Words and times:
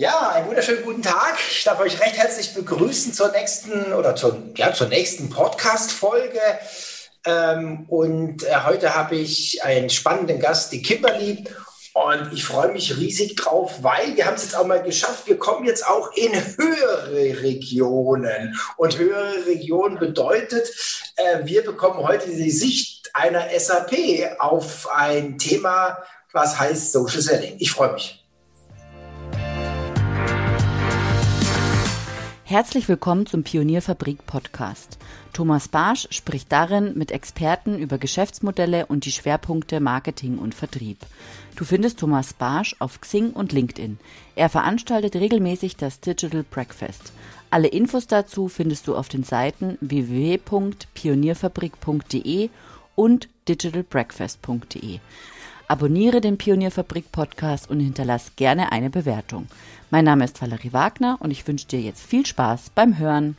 Ja, 0.00 0.30
einen 0.30 0.48
wunderschönen 0.48 0.82
guten 0.82 1.02
Tag. 1.02 1.36
Ich 1.50 1.62
darf 1.62 1.78
euch 1.78 2.00
recht 2.00 2.16
herzlich 2.16 2.54
begrüßen 2.54 3.12
zur 3.12 3.32
nächsten 3.32 3.92
oder 3.92 4.16
zur, 4.16 4.34
ja, 4.56 4.72
zur 4.72 4.86
nächsten 4.86 5.28
Podcast-Folge. 5.28 6.40
Ähm, 7.26 7.84
und 7.86 8.42
äh, 8.44 8.64
heute 8.64 8.94
habe 8.94 9.16
ich 9.16 9.62
einen 9.62 9.90
spannenden 9.90 10.40
Gast, 10.40 10.72
die 10.72 10.80
Kimberly. 10.80 11.44
Und 11.92 12.32
ich 12.32 12.44
freue 12.44 12.72
mich 12.72 12.96
riesig 12.96 13.36
drauf, 13.36 13.82
weil 13.82 14.16
wir 14.16 14.24
haben 14.24 14.36
es 14.36 14.44
jetzt 14.44 14.56
auch 14.56 14.64
mal 14.64 14.82
geschafft. 14.82 15.26
Wir 15.26 15.36
kommen 15.36 15.66
jetzt 15.66 15.86
auch 15.86 16.10
in 16.16 16.32
höhere 16.32 17.42
Regionen. 17.42 18.58
Und 18.78 18.96
höhere 18.96 19.44
Regionen 19.44 19.98
bedeutet, 19.98 20.66
äh, 21.16 21.44
wir 21.44 21.62
bekommen 21.62 21.98
heute 21.98 22.30
die 22.30 22.50
Sicht 22.50 23.10
einer 23.12 23.48
SAP 23.54 24.38
auf 24.38 24.88
ein 24.90 25.36
Thema, 25.36 25.98
was 26.32 26.58
heißt 26.58 26.90
Social 26.90 27.20
Selling. 27.20 27.56
Ich 27.58 27.70
freue 27.70 27.92
mich. 27.92 28.19
Herzlich 32.50 32.88
willkommen 32.88 33.26
zum 33.26 33.44
Pionierfabrik 33.44 34.26
Podcast. 34.26 34.98
Thomas 35.32 35.68
Barsch 35.68 36.08
spricht 36.10 36.50
darin 36.50 36.98
mit 36.98 37.12
Experten 37.12 37.78
über 37.78 37.96
Geschäftsmodelle 37.96 38.86
und 38.86 39.04
die 39.04 39.12
Schwerpunkte 39.12 39.78
Marketing 39.78 40.36
und 40.36 40.56
Vertrieb. 40.56 40.98
Du 41.54 41.64
findest 41.64 42.00
Thomas 42.00 42.32
Barsch 42.32 42.74
auf 42.80 43.00
Xing 43.00 43.30
und 43.30 43.52
LinkedIn. 43.52 44.00
Er 44.34 44.48
veranstaltet 44.48 45.14
regelmäßig 45.14 45.76
das 45.76 46.00
Digital 46.00 46.42
Breakfast. 46.42 47.12
Alle 47.50 47.68
Infos 47.68 48.08
dazu 48.08 48.48
findest 48.48 48.88
du 48.88 48.96
auf 48.96 49.08
den 49.08 49.22
Seiten 49.22 49.78
www.pionierfabrik.de 49.80 52.50
und 52.96 53.28
digitalbreakfast.de. 53.46 54.98
Abonniere 55.70 56.20
den 56.20 56.36
Pionierfabrik 56.36 57.12
Podcast 57.12 57.70
und 57.70 57.78
hinterlass 57.78 58.32
gerne 58.34 58.72
eine 58.72 58.90
Bewertung. 58.90 59.46
Mein 59.90 60.04
Name 60.04 60.24
ist 60.24 60.42
Valerie 60.42 60.72
Wagner 60.72 61.16
und 61.20 61.30
ich 61.30 61.46
wünsche 61.46 61.68
dir 61.68 61.78
jetzt 61.78 62.02
viel 62.02 62.26
Spaß 62.26 62.70
beim 62.74 62.98
Hören. 62.98 63.36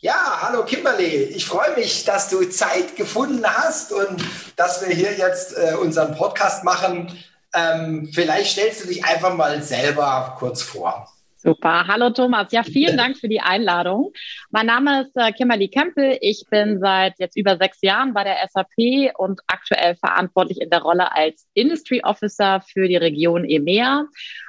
Ja, 0.00 0.40
hallo 0.42 0.64
Kimberly. 0.64 1.06
Ich 1.06 1.46
freue 1.46 1.76
mich, 1.76 2.04
dass 2.04 2.30
du 2.30 2.42
Zeit 2.48 2.96
gefunden 2.96 3.46
hast 3.46 3.92
und 3.92 4.24
dass 4.56 4.84
wir 4.84 4.92
hier 4.92 5.16
jetzt 5.16 5.56
äh, 5.56 5.76
unseren 5.76 6.16
Podcast 6.16 6.64
machen. 6.64 7.16
Ähm, 7.54 8.10
vielleicht 8.12 8.50
stellst 8.50 8.82
du 8.82 8.88
dich 8.88 9.04
einfach 9.04 9.36
mal 9.36 9.62
selber 9.62 10.34
kurz 10.36 10.62
vor. 10.62 11.08
Super. 11.42 11.86
Hallo 11.86 12.10
Thomas. 12.10 12.52
Ja, 12.52 12.62
vielen 12.62 12.98
Dank 12.98 13.16
für 13.16 13.28
die 13.28 13.40
Einladung. 13.40 14.12
Mein 14.50 14.66
Name 14.66 15.02
ist 15.02 15.16
äh, 15.16 15.32
Kimberly 15.32 15.68
Kempel. 15.68 16.18
Ich 16.20 16.44
bin 16.50 16.80
seit 16.80 17.18
jetzt 17.18 17.34
über 17.34 17.56
sechs 17.56 17.78
Jahren 17.80 18.12
bei 18.12 18.24
der 18.24 18.36
SAP 18.52 19.14
und 19.16 19.40
aktuell 19.46 19.96
verantwortlich 19.96 20.60
in 20.60 20.68
der 20.68 20.82
Rolle 20.82 21.16
als 21.16 21.46
Industry 21.54 22.02
Officer 22.04 22.60
für 22.60 22.88
die 22.88 22.96
Region 22.96 23.46
EMEA. 23.46 24.04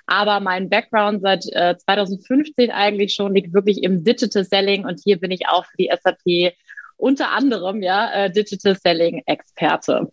Aber 0.05 0.41
mein 0.41 0.69
Background 0.69 1.21
seit 1.21 1.45
äh, 1.53 1.77
2015 1.77 2.71
eigentlich 2.71 3.13
schon 3.13 3.35
liegt 3.35 3.53
wirklich 3.53 3.83
im 3.83 4.03
Digital 4.03 4.43
Selling 4.43 4.83
und 4.85 4.99
hier 5.01 5.17
bin 5.17 5.31
ich 5.31 5.47
auch 5.47 5.65
für 5.65 5.77
die 5.77 5.91
SAP 6.03 6.55
unter 6.97 7.31
anderem 7.31 7.81
ja 7.81 8.11
äh, 8.11 8.29
Digital 8.29 8.75
Selling 8.75 9.23
Experte. 9.27 10.11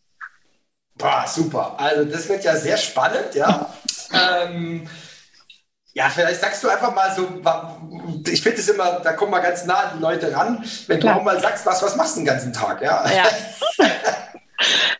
Boah, 0.96 1.24
super. 1.26 1.74
Also 1.78 2.04
das 2.04 2.28
wird 2.28 2.44
ja 2.44 2.54
sehr 2.54 2.76
spannend, 2.76 3.34
ja. 3.34 3.74
ähm, 4.12 4.88
ja, 5.98 6.08
vielleicht 6.08 6.40
sagst 6.40 6.62
du 6.62 6.68
einfach 6.68 6.94
mal 6.94 7.12
so, 7.12 7.26
ich 8.30 8.40
finde 8.40 8.58
es 8.58 8.68
immer, 8.68 9.00
da 9.00 9.14
kommen 9.14 9.32
mal 9.32 9.40
ganz 9.40 9.64
nah 9.64 9.92
die 9.96 10.00
Leute 10.00 10.32
ran, 10.32 10.64
wenn 10.86 11.00
Klar. 11.00 11.14
du 11.14 11.20
auch 11.20 11.24
mal 11.24 11.40
sagst, 11.40 11.66
was, 11.66 11.82
was 11.82 11.96
machst 11.96 12.14
du 12.14 12.20
den 12.20 12.26
ganzen 12.26 12.52
Tag, 12.52 12.80
ja? 12.82 13.04
Ja. 13.10 13.24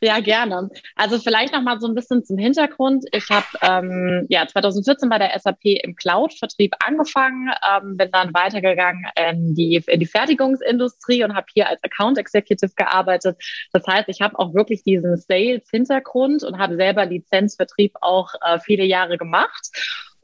Ja, 0.01 0.21
gerne. 0.21 0.71
Also 0.95 1.19
vielleicht 1.19 1.53
noch 1.53 1.63
mal 1.63 1.81
so 1.81 1.89
ein 1.89 1.95
bisschen 1.97 2.25
zum 2.25 2.39
Hintergrund. 2.39 3.05
Ich 3.11 3.29
habe 3.29 3.47
ähm, 3.61 4.25
ja 4.29 4.47
2014 4.47 5.09
bei 5.09 5.19
der 5.19 5.37
SAP 5.37 5.65
im 5.83 5.97
Cloud-Vertrieb 5.97 6.77
angefangen, 6.79 7.51
ähm, 7.69 7.97
bin 7.97 8.09
dann 8.13 8.33
weitergegangen 8.33 9.07
in 9.17 9.57
die, 9.57 9.83
in 9.85 9.99
die 9.99 10.07
Fertigungsindustrie 10.07 11.25
und 11.25 11.35
habe 11.35 11.49
hier 11.53 11.69
als 11.69 11.83
Account 11.83 12.19
Executive 12.19 12.71
gearbeitet. 12.77 13.37
Das 13.73 13.85
heißt, 13.85 14.09
ich 14.09 14.21
habe 14.21 14.39
auch 14.39 14.55
wirklich 14.55 14.85
diesen 14.85 15.17
Sales-Hintergrund 15.17 16.45
und 16.45 16.59
habe 16.59 16.77
selber 16.77 17.05
Lizenzvertrieb 17.05 17.97
auch 18.01 18.35
äh, 18.47 18.61
viele 18.61 18.85
Jahre 18.85 19.19
gemacht 19.19 19.71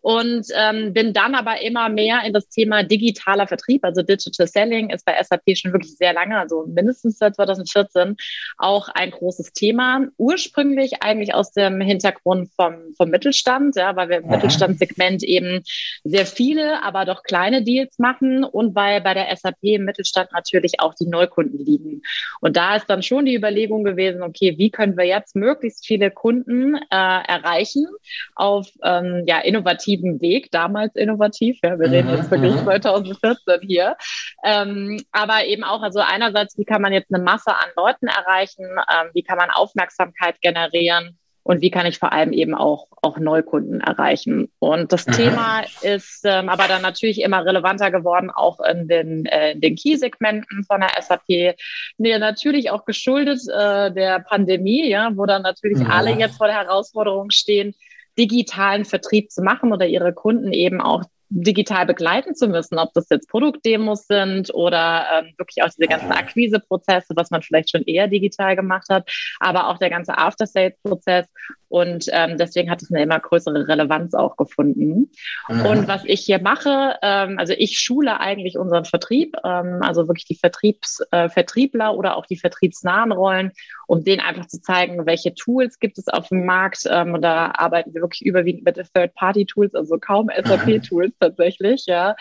und 0.05 0.49
ähm, 0.55 0.93
bin 0.93 1.15
dann 1.15 1.35
aber 1.35 1.63
immer 1.63 1.89
mehr 1.89 2.25
in 2.27 2.35
das 2.35 2.51
Thema 2.51 2.83
digitaler 2.83 3.47
Vertrieb, 3.47 3.83
also 3.85 4.03
Digital 4.03 4.47
Selling 4.47 4.91
ist 4.91 5.07
bei 5.07 5.15
SAP 5.19 5.57
schon 5.57 5.73
wirklich 5.73 5.97
sehr 5.97 6.13
lange, 6.13 6.39
also 6.39 6.67
mindestens 6.67 7.17
seit 7.17 7.37
2014 7.37 8.15
auch 8.59 8.91
ein 8.91 9.13
großes 9.13 9.55
Thema. 9.55 10.07
Ursprünglich 10.19 11.03
eigentlich 11.03 11.35
aus 11.35 11.53
dem 11.53 11.81
Hintergrund 11.81 12.51
vom, 12.55 12.93
vom 12.99 13.09
Mittelstand, 13.09 13.77
ja, 13.77 13.97
weil 13.97 14.11
wir 14.11 14.19
im 14.19 14.27
Mittelstandssegment 14.27 15.23
eben 15.23 15.63
sehr 16.05 16.27
viele, 16.27 16.83
aber 16.83 17.07
doch 17.07 17.23
kleine 17.23 17.65
Deals 17.65 17.99
machen 17.99 18.45
und 18.45 18.75
weil 18.75 19.01
bei 19.01 19.15
der 19.15 19.35
SAP 19.35 19.57
im 19.63 19.87
Mittelstand 19.87 20.33
natürlich 20.35 20.81
auch 20.81 20.93
die 20.93 21.07
Neukunden 21.07 21.65
liegen. 21.65 22.03
Und 22.43 22.59
da 22.59 22.77
ist 22.77 22.91
dann 22.91 23.03
schon 23.03 23.25
die 23.25 23.35
Überlegung 23.35 23.85
gewesen, 23.85 24.23
okay, 24.23 24.59
wie 24.59 24.71
können 24.71 24.99
wir 24.99 25.07
jetzt 25.07 25.35
möglichst 25.35 25.87
viele 25.87 26.11
Kunden 26.11 26.75
äh, 26.75 26.81
erreichen 26.91 27.87
auf 28.35 28.69
ähm, 28.83 29.23
ja, 29.27 29.39
innovative 29.41 29.94
innovativen 29.95 30.21
Weg, 30.21 30.51
damals 30.51 30.95
innovativ, 30.95 31.59
ja, 31.63 31.79
wir 31.79 31.91
reden 31.91 32.11
jetzt 32.11 32.31
wirklich 32.31 32.55
2014 32.63 33.61
hier, 33.63 33.97
ähm, 34.45 35.01
aber 35.13 35.45
eben 35.47 35.65
auch, 35.65 35.83
also 35.83 36.01
einerseits, 36.01 36.59
wie 36.59 36.65
kann 36.65 36.83
man 36.83 36.93
jetzt 36.93 37.13
eine 37.13 37.23
Masse 37.23 37.51
an 37.51 37.69
Leuten 37.77 38.07
erreichen, 38.07 38.65
ähm, 38.65 39.11
wie 39.15 39.23
kann 39.23 39.39
man 39.39 39.51
Aufmerksamkeit 39.51 40.41
generieren 40.41 41.19
und 41.43 41.61
wie 41.61 41.71
kann 41.71 41.85
ich 41.85 41.99
vor 41.99 42.13
allem 42.13 42.33
eben 42.33 42.55
auch, 42.55 42.87
auch 43.03 43.19
Neukunden 43.19 43.83
erreichen. 43.83 44.51
Und 44.61 44.93
das 44.93 45.07
mhm. 45.07 45.13
Thema 45.13 45.61
ist 45.83 46.23
ähm, 46.25 46.49
aber 46.49 46.69
dann 46.69 46.81
natürlich 46.81 47.21
immer 47.21 47.45
relevanter 47.45 47.91
geworden, 47.91 48.31
auch 48.31 48.61
in 48.61 48.89
den, 48.89 49.27
äh, 49.27 49.53
in 49.53 49.61
den 49.61 49.77
Key-Segmenten 49.77 50.65
von 50.65 50.81
der 50.81 50.91
SAP. 51.03 51.55
Nee, 51.99 52.19
natürlich 52.19 52.71
auch 52.71 52.87
geschuldet 52.87 53.41
äh, 53.47 53.93
der 53.93 54.21
Pandemie, 54.21 54.89
ja, 54.89 55.11
wo 55.15 55.27
dann 55.27 55.43
natürlich 55.43 55.81
mhm. 55.81 55.91
alle 55.91 56.13
jetzt 56.13 56.39
vor 56.39 56.47
der 56.47 56.57
Herausforderung 56.57 57.31
stehen, 57.31 57.75
digitalen 58.19 58.85
Vertrieb 58.85 59.31
zu 59.31 59.43
machen 59.43 59.73
oder 59.73 59.87
ihre 59.87 60.13
Kunden 60.13 60.53
eben 60.53 60.81
auch 60.81 61.05
digital 61.31 61.87
begleiten 61.87 62.35
zu 62.35 62.47
müssen, 62.47 62.79
ob 62.79 62.93
das 62.95 63.09
jetzt 63.11 63.29
Produktdemos 63.29 64.07
sind 64.07 64.55
oder 64.55 65.07
ähm, 65.13 65.35
wirklich 65.37 65.65
auch 65.65 65.69
diese 65.69 65.89
ganzen 65.89 66.13
Akquiseprozesse, 66.13 67.15
was 67.17 67.31
man 67.31 67.43
vielleicht 67.43 67.71
schon 67.71 67.83
eher 67.83 68.07
digital 68.07 68.55
gemacht 68.55 68.87
hat, 68.89 69.11
aber 69.41 69.69
auch 69.69 69.79
der 69.79 69.91
ganze 69.91 70.17
After-Sales-Prozess. 70.17 71.27
Und 71.75 72.07
ähm, 72.13 72.39
deswegen 72.39 72.71
hat 72.71 72.83
es 72.83 72.93
eine 72.93 73.03
immer 73.03 73.19
größere 73.19 73.67
Relevanz 73.67 74.15
auch 74.15 74.37
gefunden. 74.37 75.11
Mhm. 75.49 75.67
Und 75.67 75.89
was 75.89 76.05
ich 76.05 76.21
hier 76.21 76.41
mache, 76.41 76.95
ähm, 77.03 77.37
also 77.37 77.53
ich 77.59 77.81
schule 77.81 78.21
eigentlich 78.21 78.57
unseren 78.57 78.85
Vertrieb, 78.85 79.35
ähm, 79.43 79.81
also 79.83 80.07
wirklich 80.07 80.25
die 80.25 80.37
Vertriebs, 80.37 81.03
äh, 81.11 81.29
Vertriebler 81.29 81.97
oder 81.97 82.17
auch 82.17 82.27
die 82.27 82.37
vertriebsnahen 82.37 83.11
Rollen, 83.11 83.51
um 83.89 84.05
denen 84.05 84.21
einfach 84.21 84.47
zu 84.47 84.63
zeigen, 84.63 85.05
welche 85.05 85.35
Tools 85.35 85.81
gibt 85.81 85.99
es 85.99 86.07
auf 86.07 86.29
dem 86.29 86.47
Markt. 86.47 86.85
Ähm, 86.89 87.15
und 87.15 87.23
da 87.23 87.51
arbeiten 87.57 87.93
wir 87.93 88.03
wirklich 88.03 88.25
überwiegend 88.25 88.65
mit 88.65 88.77
Third-Party-Tools, 88.77 89.75
also 89.75 89.99
kaum 89.99 90.29
SAP-Tools 90.29 91.15
tatsächlich, 91.19 91.87
ja. 91.87 92.15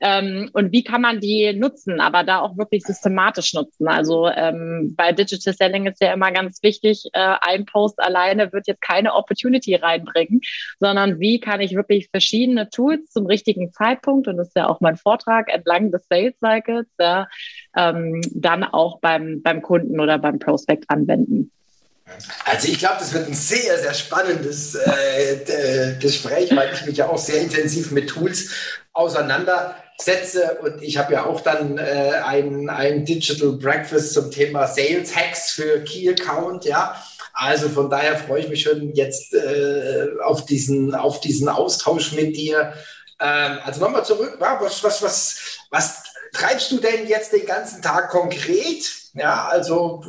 Ähm, 0.00 0.48
und 0.54 0.72
wie 0.72 0.82
kann 0.82 1.02
man 1.02 1.20
die 1.20 1.52
nutzen, 1.52 2.00
aber 2.00 2.24
da 2.24 2.40
auch 2.40 2.56
wirklich 2.56 2.84
systematisch 2.84 3.52
nutzen? 3.52 3.86
Also 3.86 4.28
ähm, 4.28 4.94
bei 4.96 5.12
Digital 5.12 5.52
Selling 5.52 5.88
ist 5.88 6.00
ja 6.00 6.14
immer 6.14 6.32
ganz 6.32 6.62
wichtig, 6.62 7.04
äh, 7.12 7.34
ein 7.42 7.66
Post 7.66 8.00
alleine 8.00 8.50
wird 8.50 8.66
jetzt 8.66 8.80
keine 8.94 9.14
Opportunity 9.14 9.74
reinbringen, 9.74 10.40
sondern 10.78 11.18
wie 11.18 11.40
kann 11.40 11.60
ich 11.60 11.74
wirklich 11.74 12.08
verschiedene 12.10 12.70
Tools 12.70 13.10
zum 13.10 13.26
richtigen 13.26 13.72
Zeitpunkt, 13.72 14.28
und 14.28 14.36
das 14.36 14.48
ist 14.48 14.56
ja 14.56 14.68
auch 14.68 14.80
mein 14.80 14.96
Vortrag 14.96 15.52
entlang 15.52 15.90
des 15.90 16.06
Sales 16.08 16.34
Cycles, 16.38 16.86
ja, 16.98 17.28
ähm, 17.76 18.20
dann 18.32 18.64
auch 18.64 19.00
beim, 19.00 19.42
beim 19.42 19.62
Kunden 19.62 20.00
oder 20.00 20.18
beim 20.18 20.38
Prospect 20.38 20.84
anwenden. 20.88 21.50
Also 22.44 22.68
ich 22.68 22.78
glaube, 22.78 22.96
das 22.98 23.14
wird 23.14 23.28
ein 23.28 23.34
sehr, 23.34 23.78
sehr 23.78 23.94
spannendes 23.94 24.74
äh, 24.74 25.96
Gespräch, 25.98 26.54
weil 26.54 26.72
ich 26.72 26.84
mich 26.86 26.98
ja 26.98 27.08
auch 27.08 27.18
sehr 27.18 27.40
intensiv 27.40 27.90
mit 27.92 28.10
Tools 28.10 28.50
auseinandersetze 28.92 30.58
und 30.62 30.82
ich 30.82 30.98
habe 30.98 31.14
ja 31.14 31.24
auch 31.24 31.40
dann 31.40 31.78
äh, 31.78 32.20
ein, 32.24 32.68
ein 32.68 33.04
Digital 33.04 33.52
Breakfast 33.52 34.12
zum 34.12 34.30
Thema 34.30 34.66
Sales 34.66 35.16
Hacks 35.16 35.52
für 35.52 35.82
Key 35.82 36.08
Account, 36.10 36.66
ja. 36.66 36.94
Also 37.34 37.68
von 37.68 37.90
daher 37.90 38.16
freue 38.16 38.40
ich 38.40 38.48
mich 38.48 38.62
schon 38.62 38.94
jetzt 38.94 39.34
äh, 39.34 40.06
auf, 40.22 40.46
diesen, 40.46 40.94
auf 40.94 41.20
diesen 41.20 41.48
Austausch 41.48 42.12
mit 42.12 42.36
dir. 42.36 42.72
Ähm, 43.20 43.58
also 43.64 43.80
nochmal 43.80 44.04
zurück, 44.04 44.36
was, 44.38 44.84
was, 44.84 45.02
was, 45.02 45.58
was 45.70 46.04
treibst 46.32 46.70
du 46.70 46.78
denn 46.78 47.08
jetzt 47.08 47.32
den 47.32 47.44
ganzen 47.44 47.82
Tag 47.82 48.10
konkret? 48.10 48.84
Ja, 49.14 49.48
also 49.48 50.04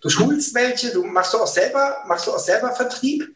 du, 0.00 0.08
schulst 0.08 0.54
welche, 0.54 0.90
du 0.90 1.04
machst 1.04 1.34
du 1.34 1.38
auch 1.38 1.46
selber, 1.46 1.98
machst 2.06 2.26
du 2.26 2.32
auch 2.32 2.38
selber 2.38 2.72
Vertrieb? 2.74 3.35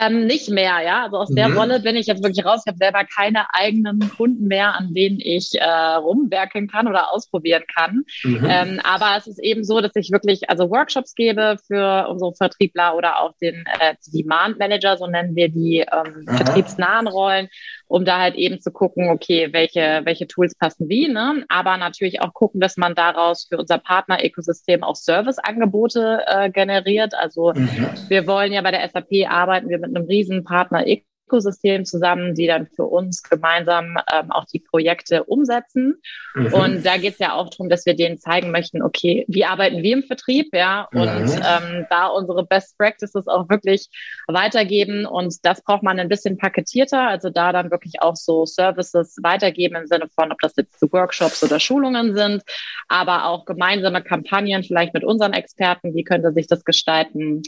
Ähm, 0.00 0.26
nicht 0.26 0.48
mehr, 0.48 0.80
ja. 0.82 1.04
Also 1.04 1.18
aus 1.18 1.28
der 1.28 1.48
mhm. 1.48 1.58
Rolle 1.58 1.80
bin 1.80 1.94
ich 1.94 2.06
jetzt 2.06 2.22
wirklich 2.22 2.44
raus. 2.44 2.62
Ich 2.64 2.70
habe 2.70 2.78
selber 2.78 3.04
keine 3.04 3.52
eigenen 3.52 4.00
Kunden 4.16 4.46
mehr, 4.46 4.74
an 4.74 4.94
denen 4.94 5.20
ich 5.20 5.50
äh, 5.54 5.64
rumwerkeln 5.64 6.68
kann 6.68 6.88
oder 6.88 7.12
ausprobieren 7.12 7.64
kann. 7.74 8.04
Mhm. 8.24 8.46
Ähm, 8.48 8.80
aber 8.82 9.16
es 9.18 9.26
ist 9.26 9.42
eben 9.42 9.62
so, 9.62 9.80
dass 9.80 9.94
ich 9.94 10.10
wirklich 10.10 10.48
also 10.48 10.70
Workshops 10.70 11.14
gebe 11.14 11.56
für 11.66 12.08
unsere 12.08 12.34
Vertriebler 12.34 12.96
oder 12.96 13.20
auch 13.20 13.34
den 13.42 13.64
äh, 13.78 13.94
Demand 14.12 14.58
Manager, 14.58 14.96
so 14.96 15.06
nennen 15.06 15.36
wir 15.36 15.48
die 15.48 15.80
ähm, 15.80 16.24
vertriebsnahen 16.26 17.06
Rollen, 17.06 17.48
um 17.90 18.04
da 18.04 18.20
halt 18.20 18.36
eben 18.36 18.60
zu 18.60 18.70
gucken, 18.70 19.10
okay, 19.10 19.52
welche, 19.52 20.02
welche 20.04 20.28
Tools 20.28 20.54
passen 20.54 20.88
wie, 20.88 21.08
ne? 21.08 21.44
Aber 21.48 21.76
natürlich 21.76 22.22
auch 22.22 22.32
gucken, 22.32 22.60
dass 22.60 22.76
man 22.76 22.94
daraus 22.94 23.48
für 23.48 23.58
unser 23.58 23.78
Partner-Ökosystem 23.78 24.84
auch 24.84 24.94
Serviceangebote 24.94 26.22
äh, 26.24 26.50
generiert. 26.50 27.14
Also 27.14 27.52
mhm. 27.52 27.68
wir 28.06 28.28
wollen 28.28 28.52
ja 28.52 28.62
bei 28.62 28.70
der 28.70 28.88
SAP 28.88 29.28
arbeiten 29.28 29.68
wir 29.68 29.80
mit 29.80 29.96
einem 29.96 30.06
riesen 30.06 30.44
Partner 30.44 30.86
Ökosystem 31.30 31.84
zusammen, 31.84 32.34
die 32.34 32.46
dann 32.46 32.66
für 32.66 32.84
uns 32.84 33.22
gemeinsam 33.22 33.96
ähm, 34.12 34.30
auch 34.30 34.44
die 34.46 34.58
Projekte 34.58 35.24
umsetzen. 35.24 36.00
Mhm. 36.34 36.52
Und 36.52 36.86
da 36.86 36.96
geht 36.96 37.14
es 37.14 37.18
ja 37.18 37.34
auch 37.34 37.50
darum, 37.50 37.68
dass 37.68 37.86
wir 37.86 37.94
denen 37.94 38.18
zeigen 38.18 38.50
möchten, 38.50 38.82
okay, 38.82 39.24
wie 39.28 39.44
arbeiten 39.44 39.82
wir 39.82 39.92
im 39.92 40.02
Vertrieb, 40.02 40.48
ja, 40.52 40.88
und 40.92 41.00
mhm. 41.00 41.42
ähm, 41.44 41.86
da 41.88 42.06
unsere 42.08 42.44
Best 42.44 42.76
Practices 42.78 43.28
auch 43.28 43.48
wirklich 43.48 43.88
weitergeben. 44.26 45.06
Und 45.06 45.36
das 45.44 45.62
braucht 45.62 45.82
man 45.82 45.98
ein 45.98 46.08
bisschen 46.08 46.36
paketierter, 46.36 47.08
also 47.08 47.30
da 47.30 47.52
dann 47.52 47.70
wirklich 47.70 48.02
auch 48.02 48.16
so 48.16 48.44
Services 48.44 49.16
weitergeben 49.22 49.76
im 49.76 49.86
Sinne 49.86 50.08
von, 50.14 50.32
ob 50.32 50.38
das 50.40 50.56
jetzt 50.56 50.80
Workshops 50.92 51.42
oder 51.44 51.60
Schulungen 51.60 52.14
sind, 52.14 52.42
aber 52.88 53.26
auch 53.26 53.44
gemeinsame 53.44 54.02
Kampagnen 54.02 54.64
vielleicht 54.64 54.94
mit 54.94 55.04
unseren 55.04 55.32
Experten, 55.32 55.94
wie 55.94 56.04
könnte 56.04 56.32
sich 56.32 56.46
das 56.46 56.64
gestalten 56.64 57.42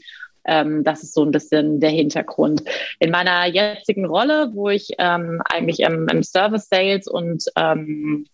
ähm, 0.45 0.85
das 0.85 1.03
ist 1.03 1.15
so 1.15 1.25
ein 1.25 1.31
bisschen 1.31 1.81
der 1.81 1.91
Hintergrund. 1.91 2.63
In 2.99 3.11
meiner 3.11 3.47
jetzigen 3.47 4.07
Rolle, 4.07 4.51
wo 4.53 4.69
ich 4.69 4.91
ähm, 4.99 5.43
eigentlich 5.45 5.81
im, 5.81 6.09
im 6.09 6.23
Service 6.23 6.69
Sales 6.69 7.07
und 7.07 7.45
ähm, 7.57 8.27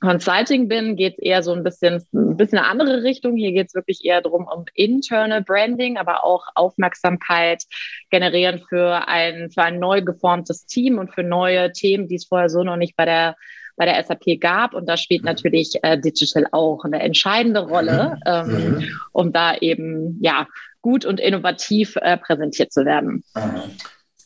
Consulting 0.00 0.66
bin, 0.66 0.96
geht 0.96 1.14
es 1.14 1.18
eher 1.18 1.42
so 1.42 1.52
ein 1.52 1.62
bisschen, 1.62 2.02
ein 2.14 2.36
bisschen 2.36 2.58
eine 2.58 2.68
andere 2.68 3.02
Richtung. 3.02 3.36
Hier 3.36 3.52
geht 3.52 3.68
es 3.68 3.74
wirklich 3.74 4.04
eher 4.04 4.22
darum, 4.22 4.48
um 4.50 4.64
internal 4.74 5.42
Branding, 5.42 5.98
aber 5.98 6.24
auch 6.24 6.46
Aufmerksamkeit 6.54 7.64
generieren 8.10 8.62
für 8.66 9.06
ein, 9.08 9.50
für 9.50 9.62
ein 9.62 9.78
neu 9.78 10.00
geformtes 10.00 10.64
Team 10.64 10.98
und 10.98 11.14
für 11.14 11.22
neue 11.22 11.72
Themen, 11.72 12.08
die 12.08 12.14
es 12.14 12.24
vorher 12.24 12.48
so 12.48 12.62
noch 12.64 12.76
nicht 12.76 12.96
bei 12.96 13.04
der 13.04 13.36
bei 13.76 13.86
der 13.86 14.02
SAP 14.04 14.38
gab. 14.40 14.74
Und 14.74 14.86
da 14.90 14.98
spielt 14.98 15.24
natürlich 15.24 15.78
äh, 15.82 15.98
Digital 15.98 16.46
auch 16.52 16.84
eine 16.84 17.00
entscheidende 17.00 17.60
Rolle, 17.60 18.16
mhm. 18.16 18.22
ähm, 18.26 18.74
mhm. 18.74 18.84
um 19.12 19.32
da 19.32 19.56
eben 19.56 20.18
ja 20.20 20.46
gut 20.82 21.04
und 21.04 21.20
innovativ 21.20 21.96
äh, 21.96 22.16
präsentiert 22.16 22.72
zu 22.72 22.84
werden. 22.84 23.24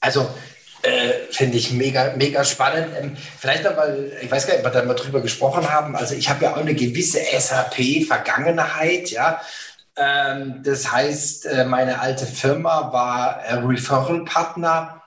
Also 0.00 0.28
äh, 0.82 1.12
finde 1.30 1.56
ich 1.56 1.72
mega, 1.72 2.14
mega 2.16 2.44
spannend. 2.44 2.88
Ähm, 3.00 3.16
vielleicht 3.38 3.64
nochmal, 3.64 4.12
ich 4.20 4.30
weiß 4.30 4.46
gar 4.46 4.54
nicht, 4.54 4.66
ob 4.66 4.72
wir 4.72 4.80
da 4.80 4.86
mal 4.86 4.94
drüber 4.94 5.20
gesprochen 5.20 5.70
haben. 5.70 5.96
Also 5.96 6.14
ich 6.14 6.28
habe 6.28 6.44
ja 6.44 6.52
auch 6.52 6.58
eine 6.58 6.74
gewisse 6.74 7.18
SAP-Vergangenheit, 7.18 9.10
ja. 9.10 9.40
Ähm, 9.96 10.60
das 10.62 10.90
heißt, 10.92 11.46
äh, 11.46 11.64
meine 11.64 12.00
alte 12.00 12.26
Firma 12.26 12.92
war 12.92 13.44
äh, 13.44 13.54
Referral-Partner 13.54 15.03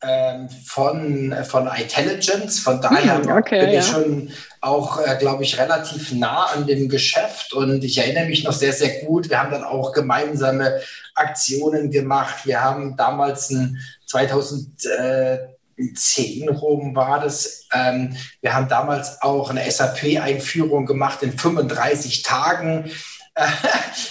ähm, 0.00 0.48
von, 0.48 1.34
von 1.44 1.68
Intelligence. 1.76 2.60
Von 2.60 2.80
daher 2.80 3.18
hm, 3.18 3.36
okay, 3.36 3.66
bin 3.66 3.78
ich 3.78 3.86
schon 3.86 4.30
auch, 4.60 5.04
äh, 5.04 5.16
glaube 5.18 5.42
ich, 5.42 5.58
relativ 5.58 6.12
nah 6.12 6.46
an 6.46 6.66
dem 6.66 6.88
Geschäft 6.88 7.52
und 7.52 7.82
ich 7.82 7.98
erinnere 7.98 8.26
mich 8.26 8.44
noch 8.44 8.52
sehr, 8.52 8.72
sehr 8.72 9.04
gut. 9.04 9.28
Wir 9.28 9.40
haben 9.40 9.50
dann 9.50 9.64
auch 9.64 9.92
gemeinsame 9.92 10.80
Aktionen 11.14 11.90
gemacht. 11.90 12.44
Wir 12.44 12.62
haben 12.62 12.96
damals 12.96 13.50
ein 13.50 13.78
2010 14.06 16.48
rum 16.48 16.94
war 16.94 17.20
das. 17.20 17.66
Ähm, 17.72 18.16
wir 18.40 18.54
haben 18.54 18.68
damals 18.68 19.20
auch 19.22 19.50
eine 19.50 19.70
SAP-Einführung 19.70 20.86
gemacht 20.86 21.22
in 21.22 21.36
35 21.36 22.22
Tagen. 22.22 22.90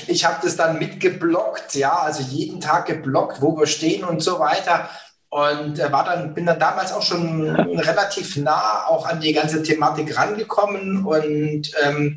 Ich 0.08 0.24
habe 0.24 0.38
das 0.42 0.56
dann 0.56 0.80
mitgeblockt, 0.80 1.76
ja, 1.76 1.98
also 1.98 2.24
jeden 2.24 2.62
Tag 2.62 2.86
geblockt, 2.86 3.42
wo 3.42 3.60
wir 3.60 3.68
stehen 3.68 4.06
und 4.06 4.24
so 4.24 4.40
weiter. 4.40 4.90
Und 5.38 5.78
äh, 5.78 5.92
war 5.92 6.04
dann, 6.04 6.34
bin 6.34 6.48
dann 6.48 6.60
damals 6.60 6.92
auch 6.92 7.04
schon 7.04 7.48
relativ 7.56 8.38
nah 8.38 8.88
auch 8.88 9.06
an 9.06 9.22
die 9.22 9.34
ganze 9.34 9.62
Thematik 9.62 10.18
rangekommen. 10.18 11.06
Und 11.06 11.72
ähm, 11.84 12.16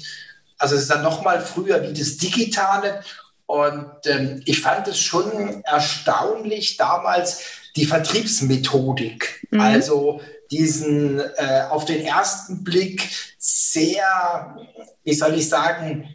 also 0.57 0.75
es 0.75 0.83
ist 0.83 0.91
dann 0.91 1.03
nochmal 1.03 1.43
früher 1.43 1.83
wie 1.83 1.93
das 1.93 2.17
Digitale. 2.17 3.03
Und 3.45 3.91
ähm, 4.07 4.41
ich 4.47 4.63
fand 4.63 4.89
es 4.89 4.99
schon 4.99 5.63
erstaunlich 5.65 6.79
damals 6.79 7.43
die 7.77 7.85
Vertriebsmethodik. 7.85 9.47
Mhm. 9.51 9.61
Also 9.61 10.23
diesen 10.51 11.21
äh, 11.21 11.65
auf 11.69 11.85
den 11.85 12.03
ersten 12.03 12.65
Blick 12.65 13.07
sehr, 13.37 14.57
wie 15.05 15.15
soll 15.15 15.35
ich 15.35 15.47
sagen, 15.47 16.09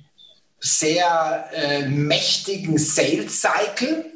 sehr 0.59 1.49
äh, 1.53 1.87
mächtigen 1.87 2.79
Sales 2.79 3.41
Cycle 3.41 4.14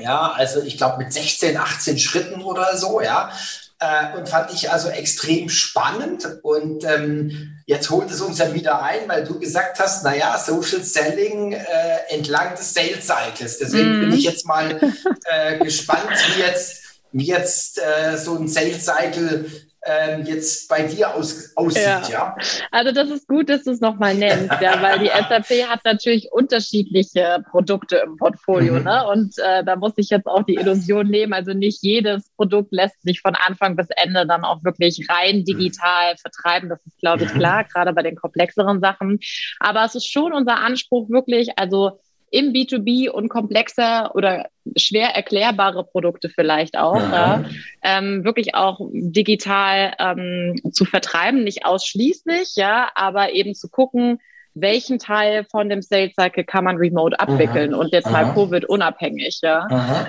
ja, 0.00 0.32
also 0.32 0.62
ich 0.62 0.76
glaube 0.76 0.98
mit 0.98 1.12
16, 1.12 1.56
18 1.56 1.98
Schritten 1.98 2.42
oder 2.42 2.76
so, 2.76 3.00
ja. 3.00 3.30
Äh, 3.78 4.18
und 4.18 4.28
fand 4.28 4.52
ich 4.52 4.70
also 4.70 4.90
extrem 4.90 5.48
spannend. 5.48 6.28
Und 6.42 6.84
ähm, 6.84 7.62
jetzt 7.64 7.88
holt 7.88 8.10
es 8.10 8.20
uns 8.20 8.38
ja 8.38 8.52
wieder 8.52 8.82
ein, 8.82 9.08
weil 9.08 9.24
du 9.24 9.38
gesagt 9.38 9.80
hast, 9.80 10.04
naja, 10.04 10.36
Social 10.38 10.82
Selling 10.82 11.52
äh, 11.52 11.64
entlang 12.10 12.54
des 12.56 12.74
Sales 12.74 13.06
Cycles. 13.06 13.58
Deswegen 13.58 13.98
mm. 13.98 14.00
bin 14.00 14.12
ich 14.12 14.24
jetzt 14.24 14.44
mal 14.44 14.78
äh, 15.24 15.58
gespannt, 15.58 16.10
wie 16.34 16.40
jetzt, 16.40 16.82
wie 17.12 17.26
jetzt 17.26 17.78
äh, 17.78 18.18
so 18.18 18.36
ein 18.36 18.48
Sales 18.48 18.84
Cycle 18.84 19.46
ähm, 19.84 20.24
jetzt 20.24 20.68
bei 20.68 20.82
dir 20.82 21.14
aus, 21.14 21.52
aussieht, 21.56 21.82
ja. 21.82 22.02
ja. 22.08 22.36
Also 22.70 22.92
das 22.92 23.08
ist 23.10 23.26
gut, 23.26 23.48
dass 23.48 23.64
du 23.64 23.70
es 23.70 23.80
nochmal 23.80 24.14
nennst, 24.14 24.60
ja, 24.60 24.80
weil 24.82 24.98
die 24.98 25.06
SAP 25.28 25.68
hat 25.68 25.84
natürlich 25.84 26.28
unterschiedliche 26.32 27.42
Produkte 27.50 27.96
im 27.96 28.16
Portfolio, 28.16 28.74
mhm. 28.74 28.84
ne? 28.84 29.06
Und 29.08 29.38
äh, 29.38 29.64
da 29.64 29.76
muss 29.76 29.92
ich 29.96 30.10
jetzt 30.10 30.26
auch 30.26 30.42
die 30.42 30.56
Illusion 30.56 31.08
nehmen, 31.08 31.32
also 31.32 31.54
nicht 31.54 31.82
jedes 31.82 32.30
Produkt 32.36 32.72
lässt 32.72 33.00
sich 33.02 33.20
von 33.20 33.34
Anfang 33.34 33.76
bis 33.76 33.88
Ende 33.96 34.26
dann 34.26 34.44
auch 34.44 34.62
wirklich 34.64 35.06
rein 35.08 35.44
digital 35.44 36.16
vertreiben. 36.16 36.68
Das 36.68 36.84
ist, 36.84 36.98
glaube 36.98 37.24
ich, 37.24 37.32
mhm. 37.32 37.38
klar, 37.38 37.64
gerade 37.64 37.92
bei 37.92 38.02
den 38.02 38.16
komplexeren 38.16 38.80
Sachen. 38.80 39.18
Aber 39.60 39.84
es 39.84 39.94
ist 39.94 40.10
schon 40.10 40.32
unser 40.32 40.58
Anspruch, 40.58 41.08
wirklich, 41.08 41.58
also 41.58 42.00
im 42.30 42.52
B2B 42.52 43.10
und 43.10 43.28
komplexer 43.28 44.14
oder 44.14 44.48
schwer 44.76 45.08
erklärbare 45.16 45.84
Produkte 45.84 46.28
vielleicht 46.28 46.78
auch, 46.78 46.96
ja. 46.96 47.44
ähm, 47.82 48.24
wirklich 48.24 48.54
auch 48.54 48.80
digital 48.92 49.94
ähm, 49.98 50.60
zu 50.72 50.84
vertreiben, 50.84 51.42
nicht 51.42 51.64
ausschließlich, 51.64 52.54
ja, 52.56 52.90
aber 52.94 53.32
eben 53.32 53.54
zu 53.54 53.68
gucken, 53.68 54.20
welchen 54.54 54.98
Teil 54.98 55.44
von 55.50 55.68
dem 55.68 55.82
Sales 55.82 56.12
Cycle 56.18 56.44
kann 56.44 56.64
man 56.64 56.76
remote 56.76 57.18
abwickeln 57.18 57.72
Aha. 57.74 57.80
und 57.80 57.92
jetzt 57.92 58.06
Aha. 58.06 58.24
mal 58.24 58.34
Covid 58.34 58.64
unabhängig, 58.64 59.40
ja. 59.42 59.66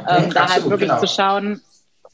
Ähm, 0.09 0.31
da 0.33 0.50
halt 0.50 0.69
wirklich 0.69 0.89
genau. 0.89 1.00
zu 1.00 1.07
schauen, 1.07 1.62